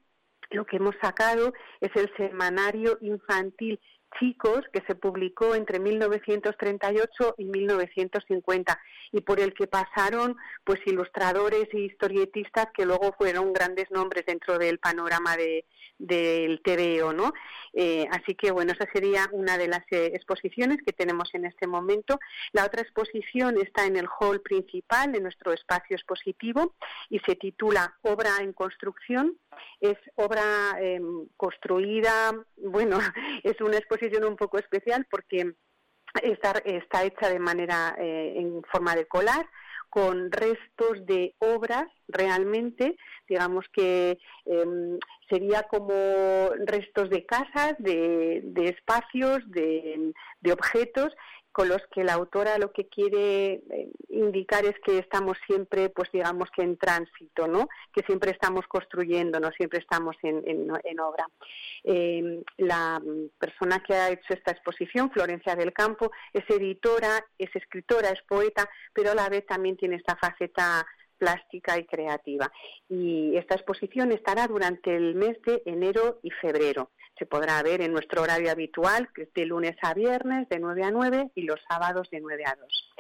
lo 0.51 0.65
que 0.65 0.77
hemos 0.77 0.95
sacado 1.01 1.53
es 1.79 1.91
el 1.95 2.11
semanario 2.17 2.97
infantil 3.01 3.79
chicos 4.19 4.61
que 4.71 4.81
se 4.87 4.95
publicó 4.95 5.55
entre 5.55 5.79
1938 5.79 7.35
y 7.37 7.45
1950 7.45 8.79
y 9.11 9.21
por 9.21 9.39
el 9.39 9.53
que 9.53 9.67
pasaron 9.67 10.35
pues 10.63 10.79
ilustradores 10.85 11.67
e 11.73 11.79
historietistas 11.79 12.67
que 12.73 12.85
luego 12.85 13.13
fueron 13.17 13.53
grandes 13.53 13.89
nombres 13.91 14.25
dentro 14.25 14.57
del 14.57 14.79
panorama 14.79 15.37
de, 15.37 15.65
del 15.97 16.61
TVO, 16.61 17.13
¿no? 17.13 17.33
Eh, 17.73 18.07
así 18.11 18.35
que 18.35 18.51
bueno, 18.51 18.73
esa 18.73 18.89
sería 18.91 19.27
una 19.31 19.57
de 19.57 19.67
las 19.67 19.83
eh, 19.91 20.11
exposiciones 20.13 20.79
que 20.85 20.93
tenemos 20.93 21.29
en 21.33 21.45
este 21.45 21.67
momento. 21.67 22.19
La 22.53 22.65
otra 22.65 22.81
exposición 22.81 23.57
está 23.61 23.85
en 23.85 23.97
el 23.97 24.07
hall 24.07 24.41
principal, 24.41 25.15
en 25.15 25.23
nuestro 25.23 25.53
espacio 25.53 25.95
expositivo, 25.95 26.75
y 27.09 27.19
se 27.19 27.35
titula 27.35 27.97
Obra 28.01 28.37
en 28.39 28.53
construcción. 28.53 29.37
Es 29.79 29.97
obra 30.15 30.77
em, 30.79 31.27
construida, 31.37 32.33
bueno, 32.57 32.99
es 33.43 33.59
una 33.61 33.77
exposición 33.77 34.04
un 34.27 34.35
poco 34.35 34.57
especial 34.57 35.05
porque 35.09 35.55
está, 36.21 36.51
está 36.65 37.03
hecha 37.03 37.29
de 37.29 37.39
manera 37.39 37.95
eh, 37.99 38.33
en 38.37 38.61
forma 38.71 38.95
de 38.95 39.05
colar 39.05 39.47
con 39.89 40.29
restos 40.31 41.05
de 41.05 41.35
obras 41.39 41.85
realmente, 42.09 42.97
digamos 43.29 43.65
que 43.71 44.17
em, 44.45 44.99
sería 45.29 45.63
como 45.63 46.49
restos 46.65 47.09
de 47.09 47.25
casas, 47.25 47.75
de, 47.79 48.43
espacios, 48.57 49.39
de, 49.47 50.11
de, 50.41 50.51
objetos 50.51 51.15
con 51.55 51.69
los 51.69 51.81
que 51.89 52.03
la 52.03 52.15
autora 52.15 52.57
lo 52.57 52.73
que 52.73 52.89
quiere 52.89 53.53
eh, 53.53 53.89
indicar 54.09 54.65
es 54.65 54.75
que 54.85 54.97
estamos 54.97 55.37
siempre, 55.47 55.87
pues 55.87 56.11
digamos 56.11 56.49
que 56.53 56.63
en 56.63 56.75
tránsito, 56.75 57.47
¿no? 57.47 57.69
Que 57.93 58.03
siempre 58.05 58.31
estamos 58.31 58.67
construyendo, 58.67 59.39
no 59.39 59.49
siempre 59.51 59.79
estamos 59.79 60.17
en, 60.21 60.43
en, 60.45 60.99
obra. 60.99 61.25
Eh, 61.85 62.43
la 62.57 63.01
persona 63.39 63.81
que 63.87 63.93
ha 63.93 64.09
hecho 64.09 64.33
esta 64.33 64.51
exposición, 64.51 65.09
Florencia 65.11 65.55
del 65.55 65.71
Campo, 65.71 66.11
es 66.33 66.43
editora, 66.49 67.25
es 67.37 67.55
escritora, 67.55 68.09
es 68.09 68.21
poeta, 68.23 68.69
pero 68.91 69.11
a 69.11 69.15
la 69.15 69.29
vez 69.29 69.45
también 69.45 69.77
tiene 69.77 69.95
esta 69.95 70.17
faceta 70.17 70.85
plástica 71.17 71.77
y 71.77 71.85
creativa. 71.85 72.51
Y 72.89 73.35
esta 73.35 73.55
exposición 73.55 74.11
estará 74.11 74.47
durante 74.47 74.95
el 74.95 75.15
mes 75.15 75.41
de 75.45 75.61
enero 75.65 76.19
y 76.23 76.31
febrero. 76.31 76.91
Se 77.17 77.25
podrá 77.25 77.61
ver 77.63 77.81
en 77.81 77.93
nuestro 77.93 78.21
horario 78.21 78.51
habitual, 78.51 79.09
que 79.13 79.23
es 79.23 79.33
de 79.33 79.45
lunes 79.45 79.75
a 79.81 79.93
viernes, 79.93 80.49
de 80.49 80.59
9 80.59 80.83
a 80.83 80.91
9, 80.91 81.31
y 81.35 81.43
los 81.43 81.59
sábados 81.69 82.09
de 82.09 82.19
9 82.19 82.43
a 82.45 82.55
2. 82.55 82.91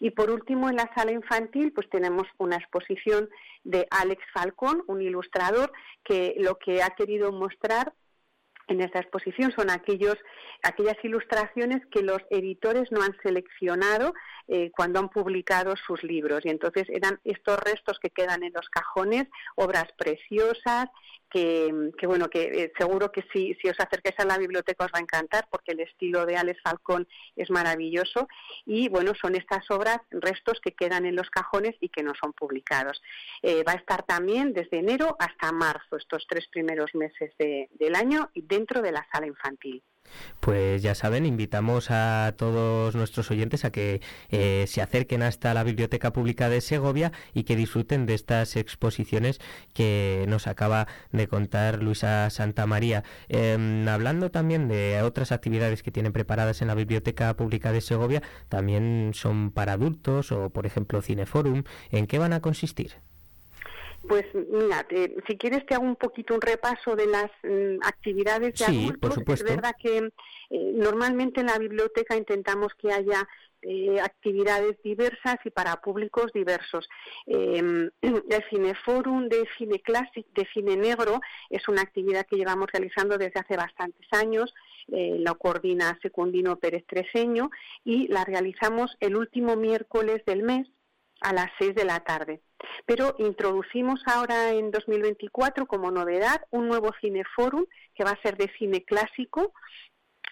Y 0.00 0.10
por 0.10 0.30
último, 0.30 0.68
en 0.68 0.76
la 0.76 0.90
sala 0.94 1.10
infantil, 1.10 1.72
pues 1.72 1.88
tenemos 1.90 2.26
una 2.38 2.56
exposición 2.56 3.28
de 3.64 3.86
Alex 3.90 4.22
Falcón, 4.32 4.84
un 4.86 5.02
ilustrador, 5.02 5.72
que 6.04 6.34
lo 6.38 6.58
que 6.58 6.82
ha 6.82 6.90
querido 6.90 7.32
mostrar 7.32 7.92
en 8.68 8.80
esta 8.80 9.00
exposición 9.00 9.52
son 9.52 9.70
aquellos, 9.70 10.16
aquellas 10.62 10.96
ilustraciones 11.02 11.84
que 11.90 12.02
los 12.02 12.18
editores 12.30 12.90
no 12.90 13.02
han 13.02 13.16
seleccionado 13.22 14.14
eh, 14.48 14.70
cuando 14.76 14.98
han 15.00 15.08
publicado 15.08 15.74
sus 15.76 16.02
libros. 16.02 16.40
Y 16.44 16.50
entonces 16.50 16.84
eran 16.88 17.20
estos 17.24 17.58
restos 17.60 17.98
que 18.00 18.10
quedan 18.10 18.42
en 18.42 18.52
los 18.52 18.68
cajones, 18.68 19.26
obras 19.56 19.86
preciosas, 19.96 20.86
que, 21.34 22.06
bueno, 22.06 22.30
que 22.30 22.42
eh, 22.44 22.72
seguro 22.78 23.10
que 23.10 23.24
si, 23.32 23.56
os 23.68 23.80
acercáis 23.80 24.14
a 24.20 24.24
la 24.24 24.38
biblioteca 24.38 24.84
os 24.84 24.92
va 24.92 24.98
a 24.98 25.02
encantar 25.02 25.48
porque 25.50 25.72
el 25.72 25.80
estilo 25.80 26.26
de 26.26 26.36
Alex 26.36 26.60
Falcón 26.62 27.08
es 27.34 27.50
maravilloso. 27.50 28.28
Y 28.64 28.88
bueno, 28.88 29.12
son 29.20 29.34
estas 29.34 29.68
obras, 29.70 29.98
restos 30.10 30.60
que 30.60 30.72
quedan 30.72 31.06
en 31.06 31.16
los 31.16 31.30
cajones 31.30 31.74
y 31.80 31.88
que 31.88 32.04
no 32.04 32.12
son 32.14 32.32
publicados. 32.34 33.02
Eh, 33.42 33.64
va 33.64 33.72
a 33.72 33.76
estar 33.76 34.04
también 34.04 34.52
desde 34.52 34.78
enero 34.78 35.16
hasta 35.18 35.50
marzo, 35.50 35.96
estos 35.96 36.24
tres 36.28 36.46
primeros 36.48 36.94
meses 36.94 37.32
del 37.38 37.94
año, 37.96 38.30
dentro 38.34 38.80
de 38.80 38.92
la 38.92 39.04
sala 39.12 39.26
infantil. 39.26 39.82
Pues 40.40 40.82
ya 40.82 40.94
saben, 40.94 41.26
invitamos 41.26 41.90
a 41.90 42.34
todos 42.36 42.94
nuestros 42.94 43.30
oyentes 43.30 43.64
a 43.64 43.72
que 43.72 44.00
eh, 44.30 44.66
se 44.68 44.82
acerquen 44.82 45.22
hasta 45.22 45.54
la 45.54 45.64
Biblioteca 45.64 46.12
Pública 46.12 46.48
de 46.48 46.60
Segovia 46.60 47.12
y 47.32 47.44
que 47.44 47.56
disfruten 47.56 48.06
de 48.06 48.14
estas 48.14 48.56
exposiciones 48.56 49.40
que 49.72 50.26
nos 50.28 50.46
acaba 50.46 50.86
de 51.12 51.28
contar 51.28 51.82
Luisa 51.82 52.28
Santamaría. 52.30 53.04
Em, 53.28 53.88
hablando 53.88 54.30
también 54.30 54.68
de 54.68 55.00
otras 55.02 55.32
actividades 55.32 55.82
que 55.82 55.90
tienen 55.90 56.12
preparadas 56.12 56.62
en 56.62 56.68
la 56.68 56.74
Biblioteca 56.74 57.34
Pública 57.36 57.72
de 57.72 57.80
Segovia, 57.80 58.22
también 58.48 59.12
son 59.14 59.50
para 59.50 59.72
adultos 59.72 60.30
o, 60.32 60.50
por 60.50 60.66
ejemplo, 60.66 61.00
Cineforum. 61.02 61.64
¿En 61.90 62.06
qué 62.06 62.18
van 62.18 62.32
a 62.32 62.40
consistir? 62.40 62.92
Pues 64.08 64.24
mira, 64.34 64.86
si 65.26 65.38
quieres 65.38 65.64
te 65.66 65.74
hago 65.74 65.84
un 65.84 65.96
poquito 65.96 66.34
un 66.34 66.40
repaso 66.40 66.94
de 66.94 67.06
las 67.06 67.30
mm, 67.42 67.82
actividades 67.82 68.54
de 68.58 68.64
sí, 68.64 68.92
Por 69.00 69.14
supuesto. 69.14 69.46
Es 69.46 69.56
verdad 69.56 69.74
que 69.80 69.98
eh, 70.50 70.72
normalmente 70.74 71.40
en 71.40 71.46
la 71.46 71.58
biblioteca 71.58 72.16
intentamos 72.16 72.74
que 72.74 72.92
haya 72.92 73.26
eh, 73.66 73.98
actividades 73.98 74.76
diversas 74.82 75.36
y 75.42 75.48
para 75.48 75.80
públicos 75.80 76.30
diversos. 76.34 76.86
Eh, 77.26 77.88
el 78.02 78.44
Cineforum 78.50 79.28
de 79.28 79.48
Cine 79.56 79.80
Clásico, 79.80 80.28
de 80.34 80.46
Cine 80.52 80.76
Negro, 80.76 81.20
es 81.48 81.66
una 81.66 81.80
actividad 81.80 82.26
que 82.26 82.36
llevamos 82.36 82.68
realizando 82.70 83.16
desde 83.16 83.40
hace 83.40 83.56
bastantes 83.56 84.06
años. 84.12 84.52
Eh, 84.88 85.16
la 85.18 85.32
coordina 85.32 85.98
Secundino 86.02 86.56
Pérez 86.56 86.84
Treseño 86.86 87.48
y 87.84 88.06
la 88.08 88.22
realizamos 88.26 88.94
el 89.00 89.16
último 89.16 89.56
miércoles 89.56 90.22
del 90.26 90.42
mes 90.42 90.68
a 91.22 91.32
las 91.32 91.50
6 91.58 91.74
de 91.74 91.84
la 91.86 92.00
tarde. 92.00 92.42
Pero 92.86 93.14
introducimos 93.18 94.00
ahora 94.06 94.50
en 94.52 94.70
2024 94.70 95.66
como 95.66 95.90
novedad 95.90 96.42
un 96.50 96.68
nuevo 96.68 96.90
cineforum 97.00 97.64
que 97.94 98.04
va 98.04 98.10
a 98.10 98.22
ser 98.22 98.36
de 98.36 98.50
cine 98.58 98.84
clásico 98.84 99.52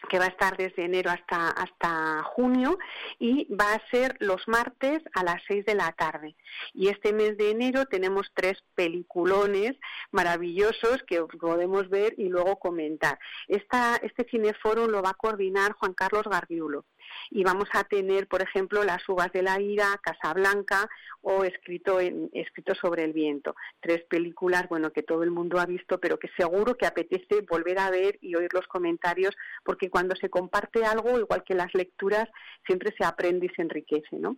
que 0.08 0.18
va 0.18 0.26
a 0.26 0.28
estar 0.28 0.56
desde 0.56 0.84
enero 0.84 1.10
hasta, 1.10 1.48
hasta 1.50 2.22
junio 2.24 2.78
y 3.18 3.52
va 3.54 3.74
a 3.74 3.90
ser 3.90 4.16
los 4.20 4.46
martes 4.48 5.00
a 5.14 5.22
las 5.22 5.42
6 5.48 5.64
de 5.64 5.74
la 5.74 5.92
tarde. 5.92 6.34
Y 6.72 6.88
este 6.88 7.12
mes 7.12 7.36
de 7.36 7.50
enero 7.50 7.86
tenemos 7.86 8.30
tres 8.34 8.62
peliculones 8.74 9.72
maravillosos 10.10 11.02
que 11.06 11.22
podemos 11.40 11.88
ver 11.88 12.14
y 12.16 12.28
luego 12.28 12.58
comentar. 12.58 13.18
Esta, 13.48 13.96
este 14.02 14.26
cineforum 14.28 14.90
lo 14.90 15.02
va 15.02 15.10
a 15.10 15.14
coordinar 15.14 15.72
Juan 15.72 15.94
Carlos 15.94 16.24
Garbiulo. 16.24 16.84
Y 17.30 17.44
vamos 17.44 17.68
a 17.72 17.84
tener, 17.84 18.26
por 18.28 18.42
ejemplo, 18.42 18.84
Las 18.84 19.08
uvas 19.08 19.32
de 19.32 19.42
la 19.42 19.60
ira, 19.60 20.00
Casablanca 20.02 20.88
o 21.20 21.44
Escrito, 21.44 22.00
en, 22.00 22.30
escrito 22.32 22.74
sobre 22.74 23.04
el 23.04 23.12
viento. 23.12 23.54
Tres 23.80 24.04
películas, 24.04 24.68
bueno, 24.68 24.90
que 24.90 25.02
todo 25.02 25.22
el 25.22 25.30
mundo 25.30 25.60
ha 25.60 25.66
visto, 25.66 25.98
pero 25.98 26.18
que 26.18 26.28
seguro 26.36 26.76
que 26.76 26.86
apetece 26.86 27.42
volver 27.48 27.78
a 27.78 27.90
ver 27.90 28.18
y 28.20 28.34
oír 28.34 28.52
los 28.52 28.66
comentarios, 28.66 29.34
porque 29.64 29.90
cuando 29.90 30.16
se 30.16 30.30
comparte 30.30 30.84
algo, 30.84 31.18
igual 31.18 31.44
que 31.44 31.54
las 31.54 31.72
lecturas, 31.74 32.28
siempre 32.66 32.94
se 32.96 33.04
aprende 33.04 33.46
y 33.46 33.54
se 33.54 33.62
enriquece, 33.62 34.16
¿no? 34.16 34.36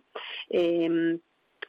Em, 0.49 1.19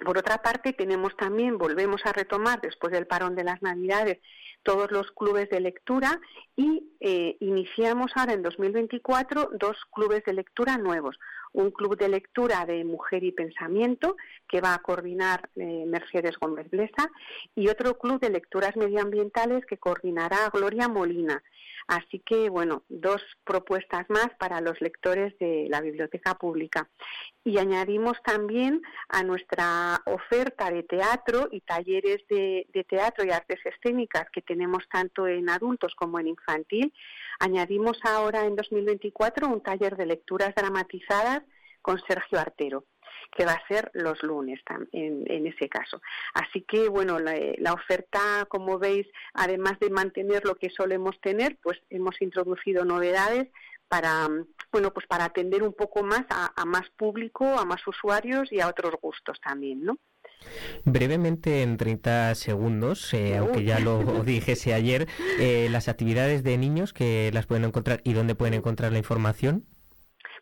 por 0.05 0.19
otra 0.19 0.43
parte, 0.43 0.73
tenemos 0.73 1.17
también, 1.17 1.57
volvemos 1.57 2.03
a 2.05 2.13
retomar 2.13 2.61
después 2.61 2.93
del 2.93 3.07
parón 3.07 3.35
de 3.35 3.45
las 3.45 3.63
Navidades, 3.63 4.19
todos 4.67 4.91
los 4.91 5.11
clubes 5.13 5.49
de 5.49 5.61
lectura 5.61 6.21
y 6.57 6.83
eh, 7.01 7.37
iniciamos 7.41 8.11
ahora 8.17 8.33
en 8.33 8.43
2024 8.43 9.51
dos 9.59 9.77
clubes 9.95 10.25
de 10.25 10.33
lectura 10.33 10.77
nuevos. 10.77 11.17
Un 11.57 11.71
club 11.71 11.97
de 11.97 12.09
lectura 12.09 12.67
de 12.67 12.85
mujer 12.85 13.25
y 13.25 13.33
pensamiento 13.33 14.17
que 14.47 14.61
va 14.61 14.75
a 14.75 14.83
coordinar 14.83 15.49
eh, 15.57 15.85
Mercedes 15.87 16.37
Gómez 16.39 16.69
Blesa 16.71 17.11
y 17.55 17.69
otro 17.69 17.99
club 17.99 18.21
de 18.21 18.31
lecturas 18.31 18.77
medioambientales 18.77 19.65
que 19.65 19.79
coordinará 19.79 20.51
Gloria 20.53 20.87
Molina. 20.89 21.43
Así 21.89 22.19
que, 22.19 22.49
bueno, 22.51 22.83
dos 22.89 23.23
propuestas 23.45 24.07
más 24.11 24.29
para 24.41 24.61
los 24.61 24.81
lectores 24.81 25.39
de 25.39 25.69
la 25.71 25.81
biblioteca 25.81 26.35
pública. 26.35 26.89
Y 27.45 27.59
añadimos 27.59 28.21
también 28.25 28.83
a 29.09 29.23
nuestra 29.23 30.03
oferta 30.05 30.69
de 30.71 30.83
teatro 30.83 31.49
y 31.53 31.61
talleres 31.61 32.27
de, 32.29 32.67
teatro 32.89 33.25
y 33.25 33.31
artes 33.31 33.61
escénicas 33.65 34.27
que 34.33 34.43
tenemos 34.43 34.89
tanto 34.89 35.29
en 35.29 35.49
adultos 35.49 35.95
como 35.95 36.19
en 36.19 36.27
infantil, 36.27 36.93
añadimos 37.39 37.99
ahora 38.05 38.45
en 38.45 38.57
2024 38.57 39.49
un 39.49 39.63
taller 39.63 39.97
de 39.97 40.07
lecturas 40.07 40.55
dramatizadas 40.55 41.43
con 41.83 42.01
Sergio 42.07 42.39
Artero 42.39 42.85
que 43.37 43.45
va 43.45 43.53
a 43.53 43.69
ser 43.69 43.91
los 43.95 44.23
lunes 44.23 44.61
en, 44.93 45.47
ese 45.47 45.69
caso. 45.69 46.01
Así 46.35 46.63
que, 46.63 46.89
bueno, 46.89 47.19
la, 47.19 47.73
oferta, 47.73 48.47
como 48.49 48.79
veis, 48.79 49.07
además 49.35 49.79
de 49.81 49.91
mantener 49.91 50.45
lo 50.45 50.55
que 50.55 50.71
solemos 50.71 51.21
tener, 51.21 51.59
pues 51.63 51.79
hemos 51.91 52.21
introducido 52.21 52.85
novedades 52.85 53.49
para 53.89 54.29
bueno 54.73 54.93
pues 54.93 55.07
para 55.07 55.27
atender 55.27 55.63
un 55.63 55.73
poco 55.73 56.03
más 56.03 56.25
a, 56.29 56.65
más 56.65 56.91
público, 56.97 57.45
a 57.45 57.65
más 57.65 57.87
usuarios 57.87 58.51
y 58.51 58.61
a 58.61 58.69
otros 58.69 58.95
gustos 59.01 59.41
también, 59.41 59.85
¿no? 59.85 59.99
Brevemente, 60.85 61.63
en 61.63 61.77
30 61.77 62.35
segundos, 62.35 63.13
eh, 63.13 63.37
aunque 63.37 63.65
ya 63.65 63.81
lo 63.81 63.99
dijese 64.25 64.75
ayer, 64.75 65.09
eh, 65.39 65.69
las 65.71 65.89
actividades 65.89 66.43
de 66.43 66.59
niños 66.59 66.93
que 66.93 67.31
las 67.33 67.47
pueden 67.47 67.65
encontrar 67.65 68.01
y 68.05 68.13
dónde 68.13 68.35
pueden 68.35 68.55
encontrar 68.55 68.93
la 68.93 68.99
información. 68.99 69.65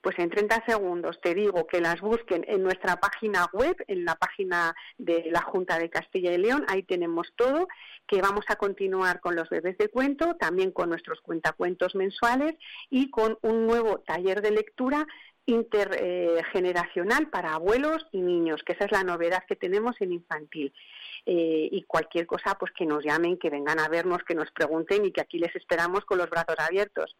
Pues 0.03 0.19
en 0.19 0.29
30 0.29 0.65
segundos 0.67 1.19
te 1.23 1.35
digo 1.35 1.67
que 1.67 1.81
las 1.81 2.03
busquen 2.03 2.45
en 2.47 2.63
nuestra 2.63 2.97
página 2.97 3.49
web, 3.55 3.75
en 3.89 4.05
la 4.05 4.17
página 4.17 4.75
de 4.99 5.31
la 5.31 5.41
Junta 5.41 5.79
de 5.79 5.89
Castilla 5.89 6.31
y 6.31 6.37
León, 6.37 6.67
ahí 6.69 6.83
tenemos 6.83 7.33
todo, 7.37 7.69
que 8.07 8.21
vamos 8.21 8.45
a 8.49 8.57
continuar 8.57 9.21
con 9.21 9.35
los 9.35 9.49
bebés 9.49 9.79
de 9.79 9.89
cuento, 9.89 10.37
también 10.37 10.73
con 10.73 10.91
nuestros 10.91 11.23
cuentacuentos 11.23 11.95
mensuales 11.95 12.55
y 12.91 13.11
con 13.11 13.39
un 13.41 13.67
nuevo 13.67 14.01
taller 14.01 14.43
de 14.43 14.51
lectura 14.51 15.07
intergeneracional 15.47 17.29
para 17.29 17.55
abuelos 17.55 18.07
y 18.13 18.21
niños, 18.21 18.63
que 18.65 18.73
esa 18.73 18.87
es 18.87 18.93
la 18.93 19.05
novedad 19.05 19.45
que 19.47 19.57
tenemos 19.57 20.01
en 20.01 20.13
infantil. 20.13 20.73
Eh, 21.27 21.69
y 21.71 21.83
cualquier 21.83 22.27
cosa, 22.27 22.57
pues 22.59 22.73
que 22.73 22.87
nos 22.87 23.05
llamen, 23.05 23.39
que 23.39 23.51
vengan 23.51 23.79
a 23.79 23.89
vernos, 23.89 24.23
que 24.25 24.35
nos 24.35 24.51
pregunten 24.53 25.05
y 25.05 25.13
que 25.13 25.21
aquí 25.21 25.39
les 25.39 25.55
esperamos 25.55 26.05
con 26.05 26.19
los 26.19 26.31
brazos 26.31 26.57
abiertos. 26.59 27.17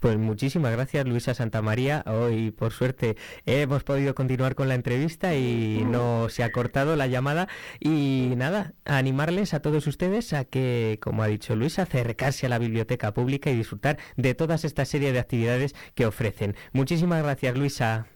Pues 0.00 0.16
muchísimas 0.16 0.72
gracias 0.72 1.06
Luisa 1.06 1.34
Santamaría. 1.34 2.02
Hoy 2.06 2.50
por 2.50 2.72
suerte 2.72 3.16
hemos 3.44 3.84
podido 3.84 4.14
continuar 4.14 4.54
con 4.54 4.68
la 4.68 4.74
entrevista 4.74 5.34
y 5.34 5.84
no 5.84 6.28
se 6.28 6.42
ha 6.42 6.52
cortado 6.52 6.96
la 6.96 7.06
llamada. 7.06 7.48
Y 7.78 8.32
nada, 8.36 8.72
animarles 8.84 9.52
a 9.52 9.60
todos 9.60 9.86
ustedes 9.86 10.32
a 10.32 10.44
que, 10.44 10.98
como 11.02 11.22
ha 11.22 11.26
dicho 11.26 11.54
Luisa, 11.54 11.82
acercarse 11.82 12.46
a 12.46 12.48
la 12.48 12.58
biblioteca 12.58 13.12
pública 13.12 13.50
y 13.50 13.56
disfrutar 13.56 13.98
de 14.16 14.34
todas 14.34 14.64
esta 14.64 14.84
serie 14.84 15.12
de 15.12 15.18
actividades 15.18 15.74
que 15.94 16.06
ofrecen. 16.06 16.56
Muchísimas 16.72 17.22
gracias 17.22 17.56
Luisa. 17.56 18.06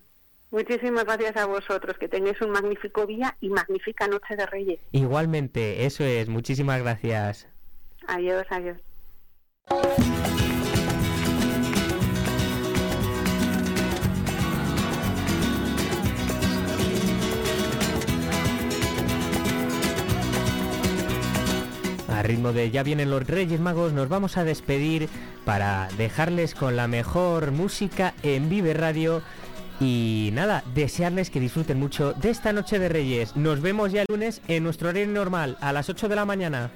Muchísimas 0.55 1.05
gracias 1.05 1.37
a 1.37 1.47
vosotros, 1.47 1.99
que 1.99 2.09
tengáis 2.09 2.41
un 2.41 2.51
magnífico 2.51 3.07
día 3.07 3.37
y 3.41 3.49
magnífica 3.49 4.07
noche 4.07 4.37
de 4.37 4.47
Reyes. 4.47 4.79
Igualmente, 4.93 5.85
eso 5.85 6.05
es, 6.05 6.29
muchísimas 6.29 6.81
gracias. 6.81 7.49
Adiós, 8.07 8.47
adiós. 8.51 8.79
Ritmo 22.23 22.53
de 22.53 22.71
Ya 22.71 22.83
vienen 22.83 23.11
los 23.11 23.27
Reyes 23.27 23.61
Magos, 23.61 23.93
nos 23.93 24.09
vamos 24.09 24.37
a 24.37 24.45
despedir 24.45 25.09
para 25.45 25.89
dejarles 25.97 26.55
con 26.55 26.77
la 26.77 26.89
mejor 26.89 27.51
música 27.51 28.15
en 28.23 28.49
Vive 28.49 28.75
Radio. 28.75 29.23
Y 29.81 30.31
nada, 30.33 30.63
desearles 30.75 31.31
que 31.31 31.41
disfruten 31.41 31.79
mucho 31.79 32.13
de 32.13 32.31
esta 32.31 32.53
noche 32.53 32.79
de 32.79 32.89
Reyes. 32.89 33.37
Nos 33.37 33.61
vemos 33.61 33.91
ya 33.91 34.03
el 34.03 34.07
lunes 34.09 34.41
en 34.47 34.63
nuestro 34.63 34.91
horario 34.91 35.09
normal, 35.09 35.59
a 35.61 35.73
las 35.73 35.89
8 35.89 36.09
de 36.09 36.15
la 36.15 36.25
mañana. 36.25 36.71